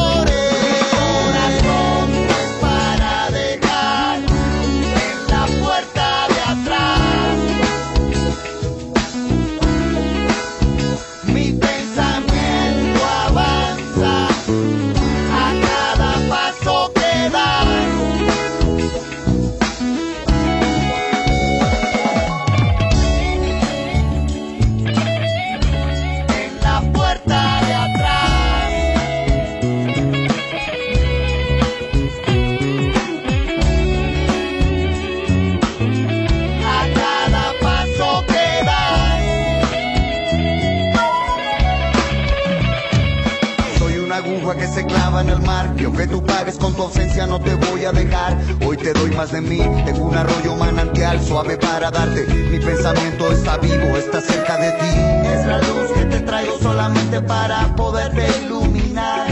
Tengo 49.35 50.05
un 50.05 50.15
arroyo 50.15 50.55
manantial 50.55 51.21
suave 51.21 51.57
para 51.57 51.91
darte. 51.91 52.25
Mi 52.25 52.57
pensamiento 52.57 53.29
está 53.33 53.57
vivo, 53.57 53.97
está 53.97 54.21
cerca 54.21 54.55
de 54.55 54.71
ti. 54.71 55.27
Es 55.27 55.45
la 55.45 55.57
luz 55.57 55.91
que 55.93 56.05
te 56.05 56.19
traigo 56.21 56.57
solamente 56.59 57.19
para 57.19 57.75
poderte 57.75 58.25
iluminar. 58.45 59.27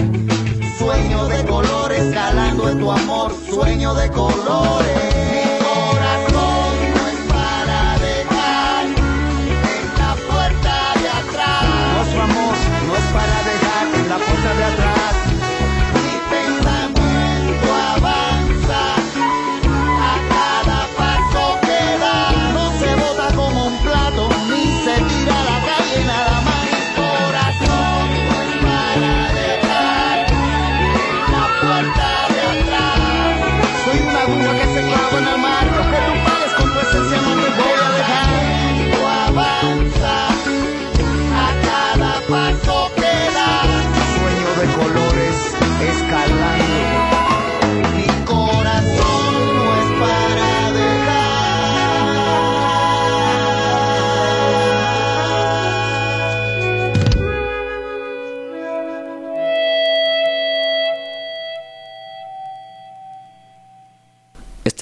Sueño 0.77 1.25
de 1.27 1.45
colores 1.45 2.13
calando 2.13 2.69
en 2.69 2.79
tu 2.79 2.91
amor. 2.91 3.33
Sueño 3.49 3.93
de 3.93 4.09
colores 4.09 5.02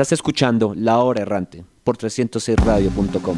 Estás 0.02 0.14
escuchando 0.14 0.74
La 0.76 0.98
Hora 0.98 1.22
Errante 1.22 1.64
por 1.84 1.96
306radio.com. 1.96 3.38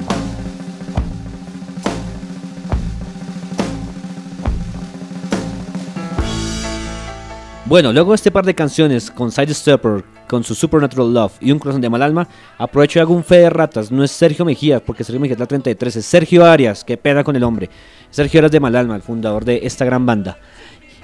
Bueno, 7.65 7.91
luego 7.91 8.11
de 8.11 8.15
este 8.15 8.31
par 8.31 8.45
de 8.45 8.55
canciones 8.55 9.11
con 9.11 9.29
Sidestepper, 9.29 10.05
con 10.29 10.45
su 10.45 10.55
Supernatural 10.55 11.13
Love 11.13 11.33
y 11.41 11.51
un 11.51 11.59
corazón 11.59 11.81
de 11.81 11.89
mal 11.89 12.01
alma, 12.01 12.29
aprovecho 12.57 12.99
y 12.99 13.01
hago 13.01 13.13
un 13.13 13.25
fe 13.25 13.39
de 13.39 13.49
ratas. 13.49 13.91
No 13.91 14.01
es 14.03 14.11
Sergio 14.11 14.45
Mejía, 14.45 14.79
porque 14.79 15.03
Sergio 15.03 15.19
Mejía 15.19 15.33
es 15.33 15.39
la 15.39 15.47
33, 15.47 15.97
es 15.97 16.05
Sergio 16.05 16.45
Arias, 16.45 16.85
que 16.85 16.95
pena 16.95 17.25
con 17.25 17.35
el 17.35 17.43
hombre. 17.43 17.69
Sergio 18.09 18.39
Arias 18.39 18.51
de 18.51 18.59
mal 18.61 18.75
alma, 18.77 18.95
el 18.95 19.01
fundador 19.01 19.43
de 19.43 19.61
esta 19.63 19.83
gran 19.83 20.05
banda. 20.05 20.37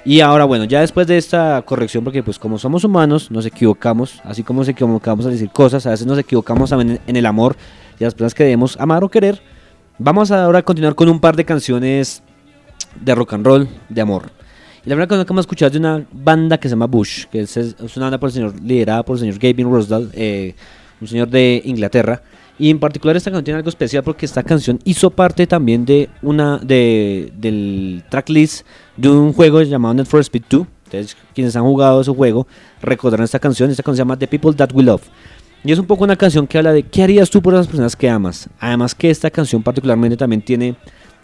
Y 0.04 0.20
ahora, 0.20 0.44
bueno, 0.44 0.64
ya 0.64 0.80
después 0.80 1.06
de 1.06 1.18
esta 1.18 1.62
corrección, 1.62 2.02
porque 2.04 2.22
pues 2.22 2.38
como 2.38 2.58
somos 2.58 2.84
humanos, 2.84 3.30
nos 3.30 3.44
equivocamos, 3.44 4.20
así 4.24 4.42
como 4.42 4.60
nos 4.60 4.68
equivocamos 4.68 5.26
a 5.26 5.28
decir 5.28 5.50
cosas, 5.50 5.86
a 5.86 5.90
veces 5.90 6.06
nos 6.06 6.18
equivocamos 6.18 6.72
en 6.72 6.98
el 7.06 7.26
amor 7.26 7.56
y 7.98 8.04
las 8.04 8.14
personas 8.14 8.34
que 8.34 8.44
debemos 8.44 8.78
amar 8.80 9.04
o 9.04 9.08
querer. 9.08 9.42
Vamos 9.98 10.30
ahora 10.30 10.60
a 10.60 10.62
continuar 10.62 10.94
con 10.94 11.10
un 11.10 11.20
par 11.20 11.36
de 11.36 11.44
canciones 11.44 12.22
de 12.98 13.14
rock 13.14 13.34
and 13.34 13.46
roll, 13.46 13.68
de 13.90 14.00
amor. 14.00 14.30
La 14.84 14.94
primera 14.94 15.06
canción 15.06 15.26
que 15.26 15.30
vamos 15.30 15.42
a 15.42 15.46
escuchar 15.46 15.66
es 15.66 15.72
de 15.74 15.78
una 15.78 16.06
banda 16.10 16.56
que 16.56 16.68
se 16.68 16.72
llama 16.72 16.86
Bush, 16.86 17.26
que 17.26 17.40
es, 17.40 17.56
una 17.96 18.06
banda 18.06 18.18
por 18.18 18.30
el 18.30 18.32
señor, 18.32 18.54
liderada 18.62 19.02
por 19.02 19.16
el 19.16 19.20
señor 19.20 19.38
Gavin 19.38 19.70
Rossdale, 19.70 20.08
eh, 20.14 20.54
un 21.02 21.06
señor 21.06 21.28
de 21.28 21.60
Inglaterra. 21.66 22.22
Y 22.60 22.68
en 22.68 22.78
particular 22.78 23.16
esta 23.16 23.30
canción 23.30 23.44
tiene 23.44 23.56
algo 23.56 23.70
especial 23.70 24.04
porque 24.04 24.26
esta 24.26 24.42
canción 24.42 24.78
hizo 24.84 25.08
parte 25.08 25.46
también 25.46 25.86
de 25.86 26.10
una 26.20 26.58
de, 26.58 27.32
del 27.38 28.04
tracklist 28.10 28.66
de 28.98 29.08
un 29.08 29.32
juego 29.32 29.62
llamado 29.62 29.94
Need 29.94 30.04
for 30.04 30.20
Speed 30.20 30.42
2. 30.50 30.66
Entonces, 30.84 31.16
quienes 31.34 31.56
han 31.56 31.62
jugado 31.62 32.02
ese 32.02 32.10
juego 32.10 32.46
recordarán 32.82 33.24
esta 33.24 33.38
canción. 33.38 33.70
Esta 33.70 33.82
canción 33.82 33.96
se 33.96 34.00
llama 34.02 34.18
The 34.18 34.26
People 34.26 34.52
That 34.52 34.72
We 34.74 34.82
Love. 34.82 35.00
Y 35.64 35.72
es 35.72 35.78
un 35.78 35.86
poco 35.86 36.04
una 36.04 36.16
canción 36.16 36.46
que 36.46 36.58
habla 36.58 36.74
de 36.74 36.82
qué 36.82 37.02
harías 37.02 37.30
tú 37.30 37.40
por 37.40 37.54
las 37.54 37.66
personas 37.66 37.96
que 37.96 38.10
amas. 38.10 38.50
Además 38.58 38.94
que 38.94 39.08
esta 39.08 39.30
canción 39.30 39.62
particularmente 39.62 40.18
también 40.18 40.42
tiene, 40.42 40.74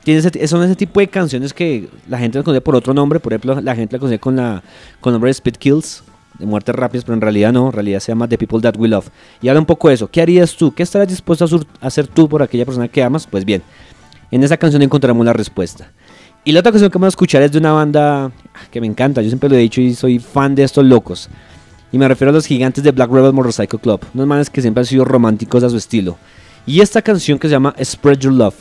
tiene 0.05 0.21
ese, 0.21 0.49
son 0.49 0.63
ese 0.63 0.75
tipo 0.75 1.01
de 1.01 1.09
canciones 1.09 1.53
que 1.53 1.91
la 2.09 2.19
gente 2.19 2.39
la 2.39 2.45
conoce 2.45 2.63
por 2.63 2.75
otro 2.77 2.95
nombre. 2.95 3.21
Por 3.21 3.35
ejemplo, 3.35 3.61
la 3.61 3.75
gente 3.77 3.97
la 3.97 4.01
conoce 4.01 4.19
con, 4.19 4.37
la, 4.37 4.63
con 5.03 5.11
el 5.11 5.15
nombre 5.17 5.29
de 5.29 5.33
Speed 5.33 5.57
Kills, 5.57 6.03
de 6.39 6.47
muertes 6.47 6.75
rápidas, 6.75 7.05
pero 7.05 7.15
en 7.15 7.21
realidad 7.21 7.53
no, 7.53 7.67
en 7.67 7.73
realidad 7.73 8.01
se 8.01 8.13
llama 8.13 8.29
The 8.29 8.39
People 8.39 8.61
That 8.61 8.77
We 8.77 8.89
Love. 8.89 9.09
Y 9.43 9.49
habla 9.49 9.61
un 9.61 9.67
poco 9.67 9.89
de 9.89 9.95
eso. 9.95 10.09
¿Qué 10.09 10.21
harías 10.21 10.55
tú? 10.57 10.73
¿Qué 10.73 10.83
estarías 10.83 11.09
dispuesto 11.09 11.45
a 11.45 11.87
hacer 11.87 12.07
tú 12.07 12.29
por 12.29 12.43
aquella 12.43 12.65
persona 12.65 12.89
que 12.89 13.03
amas? 13.03 13.27
Pues 13.27 13.45
bien, 13.45 13.63
en 14.31 14.43
esa 14.43 14.57
canción 14.57 14.83
encontramos 14.83 15.25
la 15.25 15.33
respuesta. 15.33 15.91
Y 16.45 16.53
la 16.53 16.61
otra 16.61 16.71
canción 16.71 16.91
que 16.91 16.99
vamos 16.99 17.07
a 17.07 17.17
escuchar 17.17 17.43
es 17.43 17.53
de 17.53 17.59
una 17.59 17.73
banda 17.73 18.31
que 18.71 18.81
me 18.81 18.87
encanta, 18.87 19.21
yo 19.21 19.29
siempre 19.29 19.49
lo 19.49 19.57
he 19.57 19.59
dicho 19.59 19.81
y 19.81 19.95
soy 19.95 20.19
fan 20.19 20.55
de 20.55 20.63
estos 20.63 20.85
locos. 20.85 21.29
Y 21.91 21.99
me 21.99 22.07
refiero 22.07 22.31
a 22.31 22.33
los 22.33 22.47
gigantes 22.47 22.85
de 22.85 22.93
Black 22.93 23.11
Rebel 23.11 23.33
Motorcycle 23.33 23.79
Club, 23.81 24.01
unos 24.15 24.27
manes 24.27 24.51
que 24.51 24.61
siempre 24.61 24.83
han 24.83 24.87
sido 24.87 25.05
románticos 25.05 25.65
a 25.65 25.71
su 25.71 25.77
estilo. 25.77 26.17
Y 26.67 26.81
esta 26.81 27.03
canción 27.03 27.39
que 27.39 27.49
se 27.49 27.53
llama 27.53 27.75
Spread 27.83 28.19
Your 28.19 28.33
Love. 28.33 28.57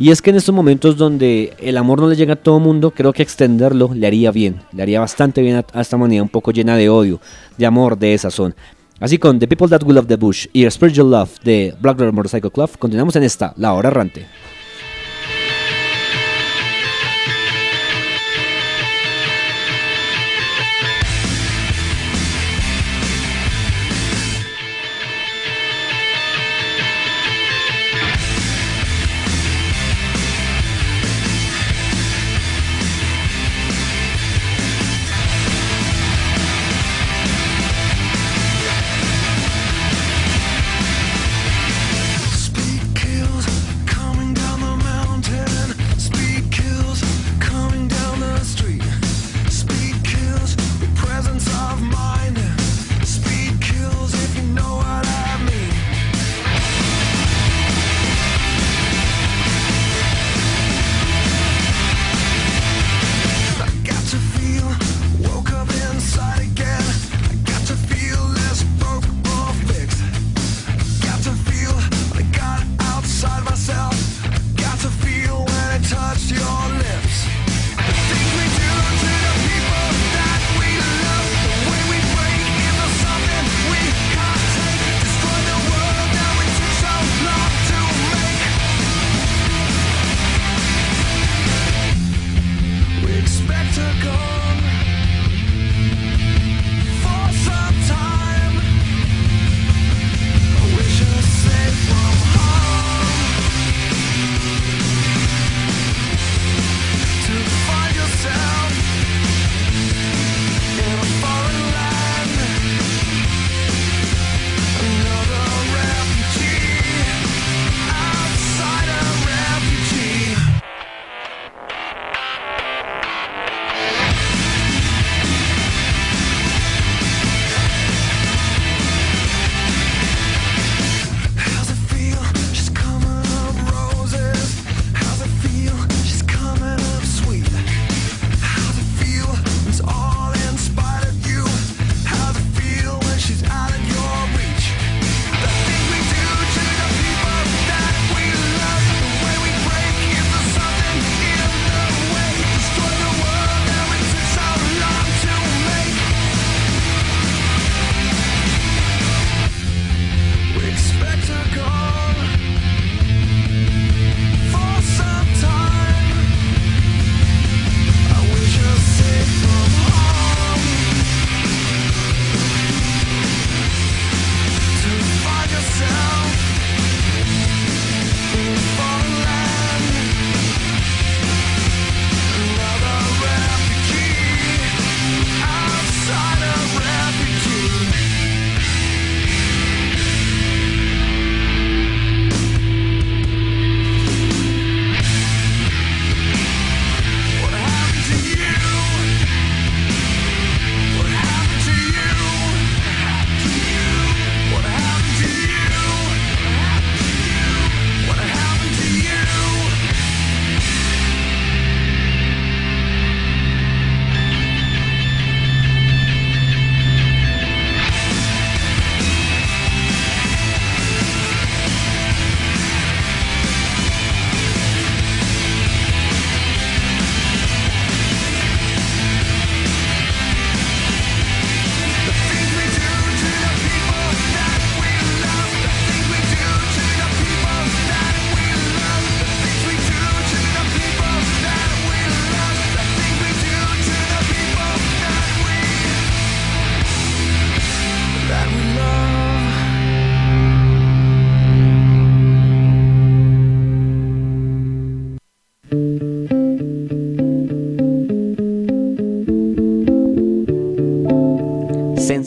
Y 0.00 0.10
es 0.10 0.22
que 0.22 0.30
en 0.30 0.36
estos 0.36 0.54
momentos 0.54 0.96
donde 0.96 1.54
el 1.58 1.76
amor 1.76 2.00
no 2.00 2.08
le 2.08 2.14
llega 2.14 2.34
a 2.34 2.36
todo 2.36 2.60
mundo, 2.60 2.92
creo 2.92 3.12
que 3.12 3.22
extenderlo 3.22 3.90
le 3.92 4.06
haría 4.06 4.30
bien, 4.30 4.60
le 4.72 4.82
haría 4.82 5.00
bastante 5.00 5.42
bien 5.42 5.56
a, 5.56 5.80
esta 5.80 5.96
humanidad 5.96 6.22
un 6.22 6.28
poco 6.28 6.52
llena 6.52 6.76
de 6.76 6.88
odio, 6.88 7.20
de 7.56 7.66
amor, 7.66 7.98
de 7.98 8.16
sazón. 8.16 8.54
Así 9.00 9.18
con 9.18 9.40
The 9.40 9.48
People 9.48 9.68
That 9.68 9.82
We 9.82 9.94
Love 9.94 10.06
the 10.06 10.16
Bush 10.16 10.46
y 10.52 10.62
Your 10.68 11.06
Love 11.06 11.40
de 11.42 11.74
Black 11.80 11.98
Rebel 11.98 12.14
Motorcycle 12.14 12.50
Club, 12.50 12.70
continuamos 12.78 13.16
en 13.16 13.24
esta, 13.24 13.54
La 13.56 13.72
Hora 13.72 13.88
Errante. 13.88 14.26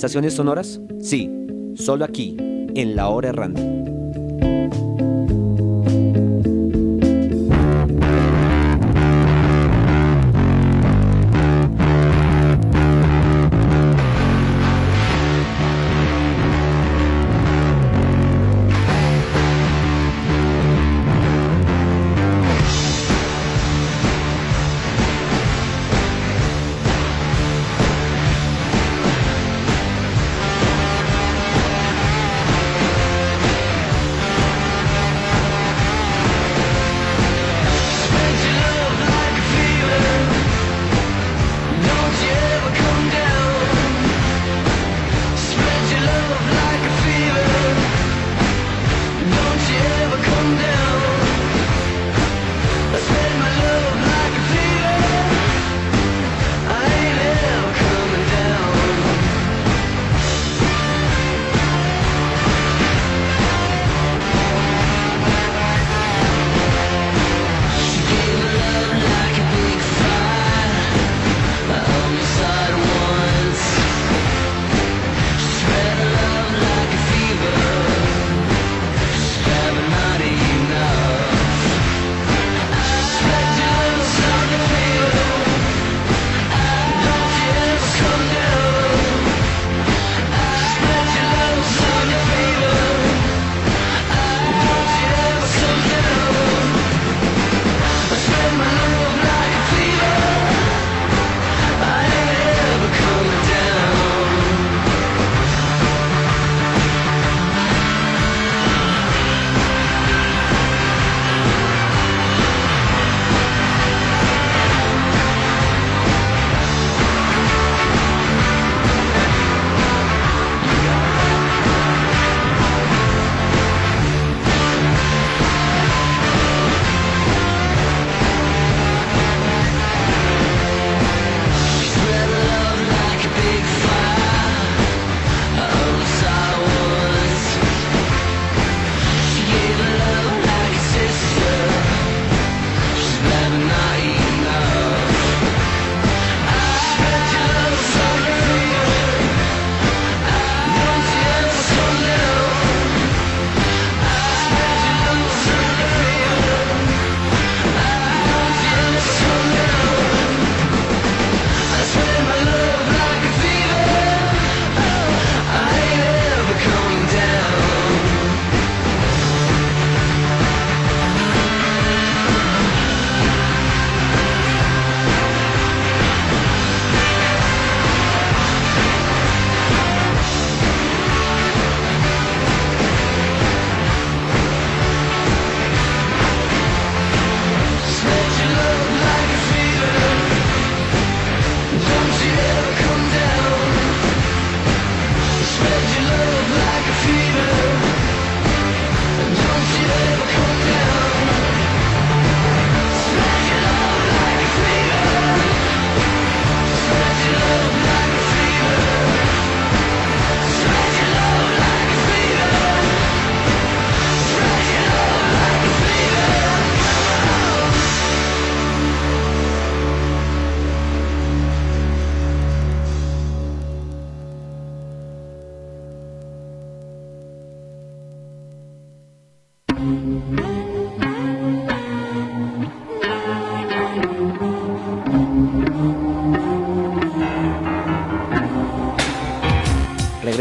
¿Sensaciones 0.02 0.34
sonoras? 0.34 0.82
Sí, 1.00 1.30
solo 1.76 2.06
aquí, 2.06 2.36
en 2.40 2.96
la 2.96 3.10
hora 3.10 3.30
errante. 3.30 3.91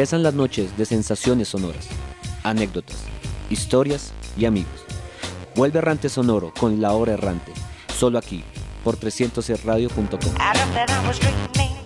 Regresan 0.00 0.22
las 0.22 0.32
noches 0.32 0.74
de 0.78 0.86
sensaciones 0.86 1.48
sonoras, 1.48 1.86
anécdotas, 2.42 2.96
historias 3.50 4.12
y 4.34 4.46
amigos. 4.46 4.72
Vuelve 5.54 5.78
Errante 5.78 6.08
Sonoro 6.08 6.54
con 6.58 6.80
La 6.80 6.92
Hora 6.92 7.12
Errante, 7.12 7.52
solo 7.98 8.16
aquí, 8.16 8.42
por 8.82 8.96
300radio.com. 8.96 10.00
Out 10.38 10.56
of 10.56 10.72
that 10.72 10.88
I 10.88 11.06
was 11.06 11.18
dreaming. 11.18 11.76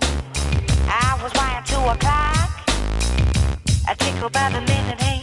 I 0.87 1.21
was 1.25 1.33
wired 1.35 1.67
to 1.67 1.77
a 1.91 1.97
clock. 1.99 2.51
A 3.89 3.97
tickle 3.97 4.31
by 4.31 4.49
the 4.53 4.61
minute 4.61 5.03
hand. 5.03 5.14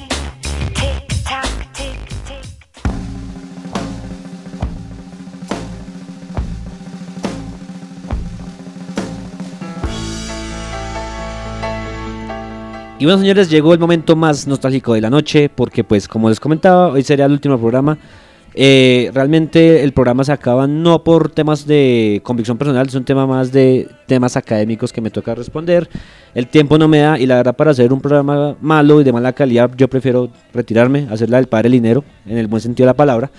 Y 13.02 13.06
bueno, 13.06 13.20
señores, 13.20 13.50
llegó 13.50 13.74
el 13.74 13.80
momento 13.80 14.16
más 14.16 14.46
nostálgico 14.46 14.94
de 14.94 15.02
la 15.02 15.10
noche, 15.10 15.50
porque 15.50 15.84
pues 15.84 16.08
como 16.08 16.30
les 16.30 16.40
comentaba, 16.40 16.90
hoy 16.90 17.02
sería 17.02 17.26
el 17.26 17.32
último 17.32 17.58
programa. 17.58 17.98
Eh, 18.54 19.10
realmente 19.12 19.84
el 19.84 19.92
programa 19.92 20.24
se 20.24 20.32
acaba 20.32 20.68
no 20.68 21.04
por 21.04 21.32
temas 21.32 21.66
de 21.66 22.22
convicción 22.24 22.60
personal, 22.60 22.86
es 22.86 22.94
un 22.94 23.04
tema 23.04 23.26
más 23.26 23.52
de 23.52 23.90
temas 24.06 24.38
académicos 24.38 24.94
que 24.94 25.02
me 25.02 25.10
toca 25.10 25.34
responder. 25.34 25.90
El 26.36 26.46
tiempo 26.46 26.78
no 26.78 26.88
me 26.88 27.00
da 27.00 27.18
y 27.18 27.26
la 27.26 27.38
verdad 27.38 27.56
para 27.56 27.72
hacer 27.72 27.92
un 27.92 28.02
programa 28.02 28.56
malo 28.62 29.02
y 29.02 29.04
de 29.04 29.12
mala 29.12 29.34
calidad 29.34 29.72
yo 29.76 29.88
prefiero 29.88 30.30
retirarme, 30.54 31.08
hacerla 31.10 31.38
del 31.38 31.48
padre 31.48 31.70
Linero, 31.70 32.04
en 32.28 32.38
el 32.38 32.46
buen 32.46 32.62
sentido 32.62 32.86
de 32.86 32.92
la 32.92 32.98
palabra. 32.98 33.32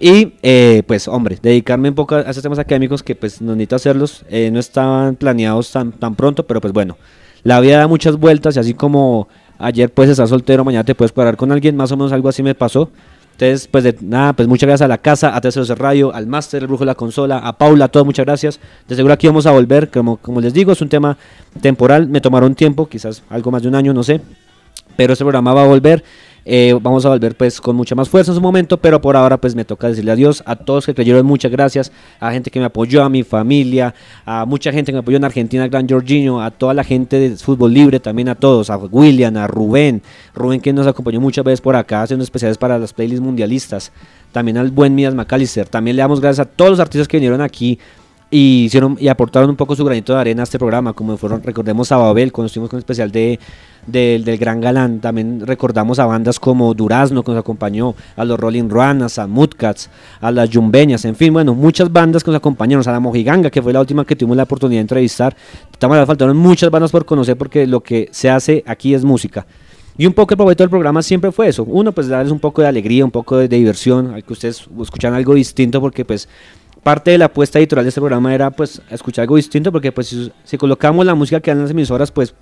Y 0.00 0.32
eh, 0.42 0.82
pues 0.88 1.06
hombre, 1.06 1.38
dedicarme 1.40 1.90
un 1.90 1.94
poco 1.94 2.16
a 2.16 2.22
esos 2.22 2.42
temas 2.42 2.58
académicos 2.58 3.04
que 3.04 3.14
pues 3.14 3.40
no 3.40 3.52
necesito 3.52 3.76
hacerlos, 3.76 4.24
eh, 4.28 4.50
no 4.50 4.58
estaban 4.58 5.14
planeados 5.14 5.70
tan, 5.70 5.92
tan 5.92 6.16
pronto, 6.16 6.44
pero 6.44 6.60
pues 6.60 6.72
bueno, 6.72 6.96
la 7.42 7.60
vida 7.60 7.78
da 7.78 7.88
muchas 7.88 8.16
vueltas 8.16 8.56
y 8.56 8.60
así 8.60 8.74
como 8.74 9.28
ayer 9.58 9.90
puedes 9.90 10.12
estar 10.12 10.28
soltero, 10.28 10.64
mañana 10.64 10.84
te 10.84 10.94
puedes 10.94 11.12
parar 11.12 11.36
con 11.36 11.52
alguien, 11.52 11.76
más 11.76 11.92
o 11.92 11.96
menos 11.96 12.12
algo 12.12 12.28
así 12.28 12.42
me 12.42 12.54
pasó. 12.54 12.90
Entonces, 13.32 13.68
pues 13.68 13.84
de 13.84 13.96
nada, 14.00 14.32
pues 14.32 14.48
muchas 14.48 14.66
gracias 14.66 14.84
a 14.84 14.88
la 14.88 14.98
casa, 14.98 15.36
a 15.36 15.40
Terceros 15.40 15.68
Radio, 15.78 16.12
al 16.12 16.26
Máster, 16.26 16.60
el 16.60 16.66
Brujo 16.66 16.82
de 16.82 16.86
la 16.86 16.96
Consola, 16.96 17.38
a 17.38 17.56
Paula, 17.56 17.84
a 17.84 17.88
todos, 17.88 18.04
muchas 18.04 18.26
gracias. 18.26 18.58
De 18.88 18.96
seguro 18.96 19.14
aquí 19.14 19.28
vamos 19.28 19.46
a 19.46 19.52
volver, 19.52 19.90
como, 19.90 20.16
como 20.16 20.40
les 20.40 20.52
digo, 20.52 20.72
es 20.72 20.80
un 20.80 20.88
tema 20.88 21.16
temporal, 21.60 22.08
me 22.08 22.20
tomaron 22.20 22.56
tiempo, 22.56 22.88
quizás 22.88 23.22
algo 23.30 23.52
más 23.52 23.62
de 23.62 23.68
un 23.68 23.76
año, 23.76 23.94
no 23.94 24.02
sé, 24.02 24.20
pero 24.96 25.12
este 25.12 25.24
programa 25.24 25.54
va 25.54 25.62
a 25.62 25.66
volver. 25.68 26.02
Eh, 26.44 26.76
vamos 26.80 27.04
a 27.04 27.10
volver 27.10 27.36
pues 27.36 27.60
con 27.60 27.76
mucha 27.76 27.94
más 27.94 28.08
fuerza 28.08 28.32
en 28.32 28.36
su 28.36 28.40
momento, 28.40 28.78
pero 28.78 29.00
por 29.00 29.16
ahora 29.16 29.36
pues 29.36 29.54
me 29.54 29.64
toca 29.64 29.88
decirle 29.88 30.12
adiós 30.12 30.42
a 30.46 30.56
todos 30.56 30.86
que 30.86 30.94
creyeron, 30.94 31.26
muchas 31.26 31.50
gracias, 31.50 31.92
a 32.20 32.32
gente 32.32 32.50
que 32.50 32.58
me 32.58 32.66
apoyó, 32.66 33.02
a 33.02 33.08
mi 33.08 33.22
familia, 33.22 33.94
a 34.24 34.44
mucha 34.44 34.72
gente 34.72 34.92
que 34.92 34.94
me 34.94 35.00
apoyó 35.00 35.16
en 35.16 35.24
Argentina, 35.24 35.64
al 35.64 35.70
Gran 35.70 35.88
Jorginho, 35.88 36.42
a 36.42 36.50
toda 36.50 36.74
la 36.74 36.84
gente 36.84 37.18
de 37.18 37.36
fútbol 37.36 37.72
libre, 37.72 38.00
también 38.00 38.28
a 38.28 38.34
todos, 38.34 38.70
a 38.70 38.76
William, 38.76 39.36
a 39.36 39.46
Rubén, 39.46 40.02
Rubén 40.34 40.60
que 40.60 40.72
nos 40.72 40.86
acompañó 40.86 41.20
muchas 41.20 41.44
veces 41.44 41.60
por 41.60 41.76
acá 41.76 42.02
haciendo 42.02 42.24
especiales 42.24 42.58
para 42.58 42.78
las 42.78 42.92
playlists 42.92 43.22
mundialistas, 43.22 43.92
también 44.32 44.58
al 44.58 44.70
buen 44.70 44.94
Mías 44.94 45.14
McAllister, 45.14 45.68
también 45.68 45.96
le 45.96 46.02
damos 46.02 46.20
gracias 46.20 46.46
a 46.46 46.50
todos 46.50 46.72
los 46.72 46.80
artistas 46.80 47.08
que 47.08 47.16
vinieron 47.16 47.40
aquí 47.40 47.78
y 48.30 48.64
hicieron 48.64 48.96
y 49.00 49.08
aportaron 49.08 49.48
un 49.48 49.56
poco 49.56 49.74
su 49.74 49.84
granito 49.84 50.12
de 50.14 50.20
arena 50.20 50.42
a 50.42 50.44
este 50.44 50.58
programa, 50.58 50.92
como 50.92 51.16
fueron, 51.16 51.42
recordemos 51.42 51.90
a 51.92 51.96
Babel, 51.96 52.30
cuando 52.30 52.46
estuvimos 52.48 52.68
con 52.68 52.76
el 52.76 52.80
especial 52.80 53.10
de, 53.10 53.38
del- 53.86 54.22
del 54.22 54.36
Gran 54.36 54.60
Galán, 54.60 55.00
también 55.00 55.46
recordamos 55.46 55.98
a 55.98 56.04
bandas 56.04 56.38
como 56.38 56.74
Durazno 56.74 57.22
que 57.22 57.30
nos 57.32 57.40
acompañó, 57.40 57.94
a 58.16 58.24
los 58.26 58.38
Rolling 58.38 58.68
Ruanas, 58.68 59.18
a 59.18 59.26
Mudcats, 59.26 59.88
a 60.20 60.30
las 60.30 60.50
Yumbeñas, 60.50 61.06
en 61.06 61.16
fin, 61.16 61.32
bueno, 61.32 61.54
muchas 61.54 61.90
bandas 61.90 62.22
que 62.22 62.30
nos 62.30 62.36
acompañaron, 62.38 62.86
a 62.86 62.92
la 62.92 63.00
Mojiganga, 63.00 63.48
que 63.50 63.62
fue 63.62 63.72
la 63.72 63.80
última 63.80 64.04
que 64.04 64.14
tuvimos 64.14 64.36
la 64.36 64.42
oportunidad 64.42 64.78
de 64.78 64.82
entrevistar, 64.82 65.34
también 65.78 66.06
faltaron 66.06 66.36
muchas 66.36 66.70
bandas 66.70 66.90
por 66.90 67.06
conocer 67.06 67.38
porque 67.38 67.66
lo 67.66 67.80
que 67.80 68.08
se 68.12 68.28
hace 68.28 68.62
aquí 68.66 68.92
es 68.92 69.04
música. 69.04 69.46
Y 69.96 70.06
un 70.06 70.12
poco 70.12 70.34
el 70.34 70.36
propósito 70.36 70.62
del 70.62 70.70
programa 70.70 71.02
siempre 71.02 71.32
fue 71.32 71.48
eso. 71.48 71.64
Uno, 71.64 71.90
pues 71.90 72.06
darles 72.06 72.30
un 72.30 72.38
poco 72.38 72.62
de 72.62 72.68
alegría, 72.68 73.04
un 73.04 73.10
poco 73.10 73.36
de, 73.36 73.48
de 73.48 73.56
diversión, 73.56 74.14
al 74.14 74.22
que 74.22 74.32
ustedes 74.32 74.68
escuchan 74.80 75.12
algo 75.12 75.34
distinto, 75.34 75.80
porque 75.80 76.04
pues 76.04 76.28
parte 76.82 77.10
de 77.10 77.18
la 77.18 77.26
apuesta 77.26 77.58
editorial 77.58 77.84
de 77.84 77.88
este 77.90 78.00
programa 78.00 78.34
era 78.34 78.50
pues 78.50 78.80
escuchar 78.90 79.22
algo 79.22 79.36
distinto, 79.36 79.72
porque 79.72 79.92
pues 79.92 80.16
si, 80.44 80.58
colocamos 80.58 81.04
la 81.04 81.14
música 81.14 81.40
que 81.40 81.50
dan 81.50 81.62
las 81.62 81.70
emisoras, 81.70 82.10
pues 82.10 82.34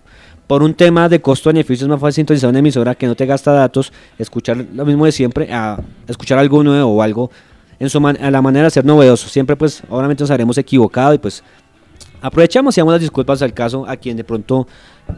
por 0.47 0.63
un 0.63 0.75
tema 0.75 1.09
de 1.09 1.21
costo-beneficio 1.21 1.87
es 1.87 1.89
más 1.91 2.01
fácil 2.01 2.15
sintonizar 2.15 2.51
una 2.51 2.61
emisora 2.61 2.95
que 2.95 3.07
no 3.07 3.15
te 3.17 3.27
gasta 3.27 3.53
datos, 3.53 3.93
escuchar 4.19 4.65
lo 4.75 4.85
mismo 4.85 5.05
de 5.05 5.13
siempre, 5.13 5.53
a 5.53 5.81
escuchar 6.07 6.39
algo 6.39 6.63
nuevo 6.63 6.93
o 6.93 7.03
algo 7.03 7.31
en 7.79 7.91
su 7.91 8.01
man- 8.01 8.17
a 8.23 8.31
la 8.31 8.41
manera 8.41 8.65
de 8.67 8.71
ser 8.71 8.85
novedoso. 8.85 9.29
Siempre 9.29 9.57
pues 9.57 9.83
obviamente 9.89 10.23
nos 10.23 10.31
habremos 10.31 10.57
equivocado 10.59 11.15
y 11.15 11.19
pues 11.19 11.43
aprovechamos 12.21 12.77
y 12.77 12.81
damos 12.81 12.93
las 12.93 13.01
disculpas 13.01 13.43
al 13.43 13.53
caso 13.53 13.87
a 13.89 13.97
quien 13.97 14.17
de 14.17 14.25
pronto 14.25 14.67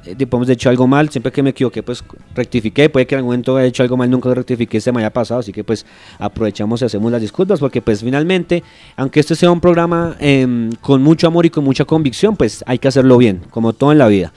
eh, 0.05 0.17
hemos 0.19 0.49
hecho 0.49 0.69
algo 0.71 0.87
mal, 0.87 1.09
siempre 1.09 1.33
que 1.33 1.43
me 1.43 1.51
equivoqué 1.51 1.83
pues 1.83 2.05
rectifiqué, 2.35 2.89
puede 2.89 3.07
que 3.07 3.15
en 3.15 3.19
algún 3.19 3.31
momento 3.31 3.57
haya 3.57 3.67
hecho 3.67 3.83
algo 3.83 3.97
mal, 3.97 4.11
nunca 4.11 4.29
lo 4.29 4.35
rectifiqué, 4.35 4.81
se 4.81 4.93
me 4.93 5.01
haya 5.01 5.13
pasado, 5.13 5.41
así 5.41 5.53
que 5.53 5.65
pues 5.65 5.87
aprovechamos 6.19 6.83
y 6.83 6.85
hacemos 6.85 7.11
las 7.11 7.21
disculpas 7.21 7.61
porque 7.61 7.81
pues 7.83 8.01
finalmente, 8.01 8.63
aunque 8.97 9.21
este 9.21 9.35
sea 9.35 9.51
un 9.51 9.61
programa 9.61 10.17
em, 10.21 10.71
con 10.81 11.03
mucho 11.03 11.27
amor 11.27 11.47
y 11.47 11.51
con 11.51 11.65
mucha 11.65 11.85
convicción, 11.85 12.37
pues 12.37 12.63
hay 12.67 12.79
que 12.79 12.89
hacerlo 12.89 13.17
bien, 13.19 13.41
como 13.51 13.73
todo 13.73 13.93
en 13.93 13.99
la 13.99 14.09
vida. 14.09 14.33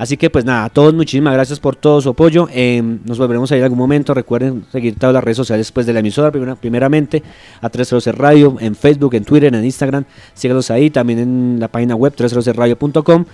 Así 0.00 0.16
que 0.16 0.30
pues 0.30 0.46
nada, 0.46 0.64
a 0.64 0.68
todos 0.70 0.94
muchísimas 0.94 1.34
gracias 1.34 1.60
por 1.60 1.76
todo 1.76 2.00
su 2.00 2.08
apoyo. 2.08 2.48
em, 2.54 3.00
nos 3.04 3.18
volveremos 3.18 3.52
a 3.52 3.56
ir 3.56 3.58
en 3.58 3.64
algún 3.64 3.78
momento. 3.78 4.14
Recuerden 4.14 4.64
seguir 4.72 4.94
todas 4.96 5.12
las 5.12 5.22
redes 5.22 5.36
sociales 5.36 5.66
después 5.66 5.84
de 5.86 5.92
la 5.92 6.00
emisora. 6.00 6.30
primera- 6.32 6.56
primeramente 6.56 7.22
a 7.60 7.68
312 7.68 8.12
Radio, 8.12 8.56
en 8.60 8.74
Facebook, 8.74 9.12
en 9.14 9.24
Twitter, 9.24 9.54
en 9.54 9.62
Instagram. 9.62 10.04
Síganos 10.32 10.70
ahí, 10.70 10.88
también 10.88 11.18
en 11.18 11.56
la 11.60 11.68
página 11.68 11.96
web 11.96 12.14
312radio.com. 12.16 13.26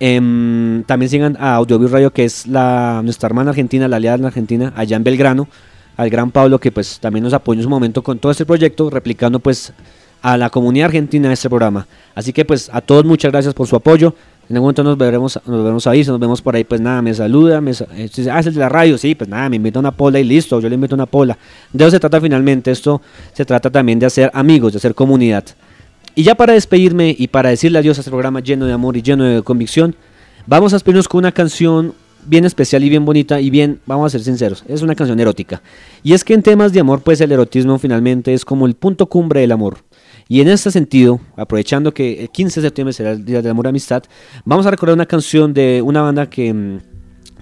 Em, 0.00 0.82
también 0.84 1.08
sigan 1.08 1.36
a 1.40 1.54
Audiovisual 1.56 1.92
Radio, 1.92 2.12
que 2.12 2.24
es 2.24 2.46
la, 2.46 3.00
nuestra 3.02 3.26
hermana 3.28 3.50
argentina, 3.50 3.88
la 3.88 3.96
aliada 3.96 4.18
en 4.18 4.24
Argentina, 4.26 4.72
allá 4.76 4.96
en 4.96 5.04
Belgrano. 5.04 5.48
Al 5.96 6.10
gran 6.10 6.30
Pablo, 6.30 6.58
que 6.58 6.72
pues 6.72 6.98
también 7.00 7.22
nos 7.24 7.32
apoyó 7.32 7.58
en 7.60 7.64
su 7.64 7.70
momento 7.70 8.02
con 8.02 8.18
todo 8.18 8.32
este 8.32 8.44
proyecto, 8.44 8.90
replicando 8.90 9.38
pues 9.38 9.72
a 10.22 10.36
la 10.36 10.50
comunidad 10.50 10.86
argentina 10.86 11.32
este 11.32 11.48
programa. 11.48 11.86
Así 12.14 12.32
que 12.32 12.44
pues 12.44 12.68
a 12.72 12.80
todos 12.80 13.04
muchas 13.04 13.30
gracias 13.30 13.54
por 13.54 13.66
su 13.68 13.76
apoyo. 13.76 14.14
En 14.48 14.56
algún 14.56 14.66
momento 14.66 14.84
nos 14.84 14.98
veremos, 14.98 15.40
nos 15.46 15.62
veremos 15.62 15.86
ahí, 15.86 16.04
si 16.04 16.10
nos 16.10 16.20
vemos 16.20 16.42
por 16.42 16.54
ahí, 16.54 16.64
pues 16.64 16.80
nada, 16.80 17.00
me 17.00 17.14
saluda, 17.14 17.62
me, 17.62 17.70
eh, 17.70 18.10
dice, 18.14 18.30
ah, 18.30 18.40
es 18.40 18.46
el 18.46 18.54
de 18.54 18.60
la 18.60 18.68
radio, 18.68 18.98
sí, 18.98 19.14
pues 19.14 19.28
nada, 19.28 19.48
me 19.48 19.56
invita 19.56 19.78
una 19.78 19.90
pola 19.90 20.20
y 20.20 20.24
listo, 20.24 20.60
yo 20.60 20.68
le 20.68 20.74
invito 20.74 20.94
una 20.94 21.06
pola. 21.06 21.38
De 21.72 21.84
eso 21.84 21.92
se 21.92 22.00
trata 22.00 22.20
finalmente, 22.20 22.70
esto 22.70 23.00
se 23.32 23.44
trata 23.46 23.70
también 23.70 23.98
de 23.98 24.06
hacer 24.06 24.30
amigos, 24.34 24.74
de 24.74 24.78
hacer 24.78 24.94
comunidad. 24.94 25.44
Y 26.14 26.22
ya 26.22 26.34
para 26.34 26.52
despedirme 26.52 27.14
y 27.18 27.28
para 27.28 27.48
decirle 27.48 27.78
adiós 27.78 27.98
a 27.98 28.02
este 28.02 28.10
programa 28.10 28.40
lleno 28.40 28.66
de 28.66 28.72
amor 28.72 28.96
y 28.96 29.02
lleno 29.02 29.24
de 29.24 29.42
convicción, 29.42 29.96
vamos 30.46 30.72
a 30.72 30.76
despedirnos 30.76 31.08
con 31.08 31.20
una 31.20 31.32
canción 31.32 31.94
bien 32.26 32.44
especial 32.44 32.84
y 32.84 32.90
bien 32.90 33.04
bonita 33.04 33.40
y 33.40 33.50
bien, 33.50 33.80
vamos 33.86 34.06
a 34.06 34.10
ser 34.10 34.22
sinceros, 34.22 34.62
es 34.68 34.82
una 34.82 34.94
canción 34.94 35.18
erótica. 35.20 35.62
Y 36.02 36.12
es 36.12 36.22
que 36.22 36.34
en 36.34 36.42
temas 36.42 36.72
de 36.72 36.80
amor, 36.80 37.00
pues 37.00 37.20
el 37.20 37.32
erotismo 37.32 37.78
finalmente 37.78 38.34
es 38.34 38.44
como 38.44 38.66
el 38.66 38.74
punto 38.74 39.06
cumbre 39.06 39.40
del 39.40 39.52
amor. 39.52 39.78
Y 40.28 40.40
en 40.40 40.48
este 40.48 40.70
sentido, 40.70 41.20
aprovechando 41.36 41.92
que 41.92 42.22
el 42.22 42.30
15 42.30 42.60
de 42.60 42.68
septiembre 42.68 42.92
será 42.92 43.12
el 43.12 43.24
Día 43.24 43.42
del 43.42 43.50
Amor 43.50 43.66
y 43.66 43.68
Amistad, 43.68 44.04
vamos 44.44 44.66
a 44.66 44.70
recordar 44.70 44.94
una 44.94 45.06
canción 45.06 45.52
de 45.52 45.82
una 45.82 46.02
banda 46.02 46.28
que 46.28 46.52
mm, 46.52 46.78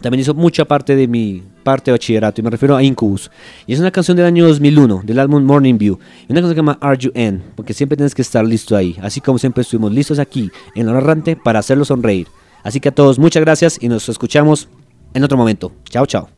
también 0.01 0.21
hizo 0.21 0.35
mucha 0.35 0.65
parte 0.65 0.97
de 0.97 1.07
mi 1.07 1.43
parte 1.63 1.91
de 1.91 1.93
bachillerato, 1.93 2.41
y 2.41 2.45
me 2.45 2.51
refiero 2.51 2.77
a 2.77 2.83
Incubus. 2.83 3.31
Y 3.67 3.75
es 3.75 3.81
una 3.81 3.93
canción 3.93 4.17
del 4.17 4.27
año 4.27 4.49
2001, 4.49 5.03
del 5.05 5.19
álbum 5.21 5.45
Morning 5.45 5.79
View. 5.79 5.99
Y 6.29 6.33
una 6.33 6.41
canción 6.41 6.51
que 6.51 6.55
se 6.55 6.57
llama 6.57 6.79
Are 6.81 6.99
You 6.99 7.13
In, 7.15 7.43
porque 7.55 7.73
siempre 7.73 7.97
tienes 7.97 8.15
que 8.15 8.23
estar 8.23 8.45
listo 8.45 8.77
ahí, 8.77 8.97
así 9.01 9.21
como 9.21 9.39
siempre 9.39 9.63
estuvimos 9.63 9.93
listos 9.93 10.19
aquí 10.19 10.51
en 10.75 10.87
la 10.87 10.93
hora 10.93 11.01
errante 11.01 11.37
para 11.37 11.61
hacerlo 11.61 11.85
sonreír. 11.85 12.27
Así 12.65 12.81
que 12.81 12.89
a 12.89 12.93
todos, 12.93 13.19
muchas 13.19 13.43
gracias 13.43 13.79
y 13.81 13.89
nos 13.89 14.09
escuchamos 14.09 14.69
en 15.15 15.25
otro 15.25 15.37
momento. 15.37 15.73
Chao, 15.89 16.07
chao. 16.07 16.29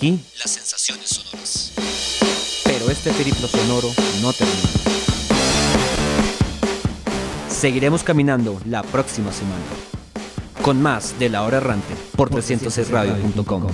aquí, 0.00 0.18
Las 0.38 0.52
sensaciones 0.52 1.10
sonoras. 1.10 1.72
pero 2.64 2.90
este 2.90 3.12
periplo 3.12 3.46
sonoro 3.46 3.92
no 4.22 4.32
termina. 4.32 4.68
Seguiremos 7.50 8.02
caminando 8.02 8.58
la 8.64 8.82
próxima 8.82 9.30
semana. 9.30 9.62
Con 10.62 10.80
más 10.80 11.18
de 11.18 11.28
La 11.28 11.42
Hora 11.42 11.58
Errante 11.58 11.94
por 12.16 12.30
306radio.com. 12.30 13.66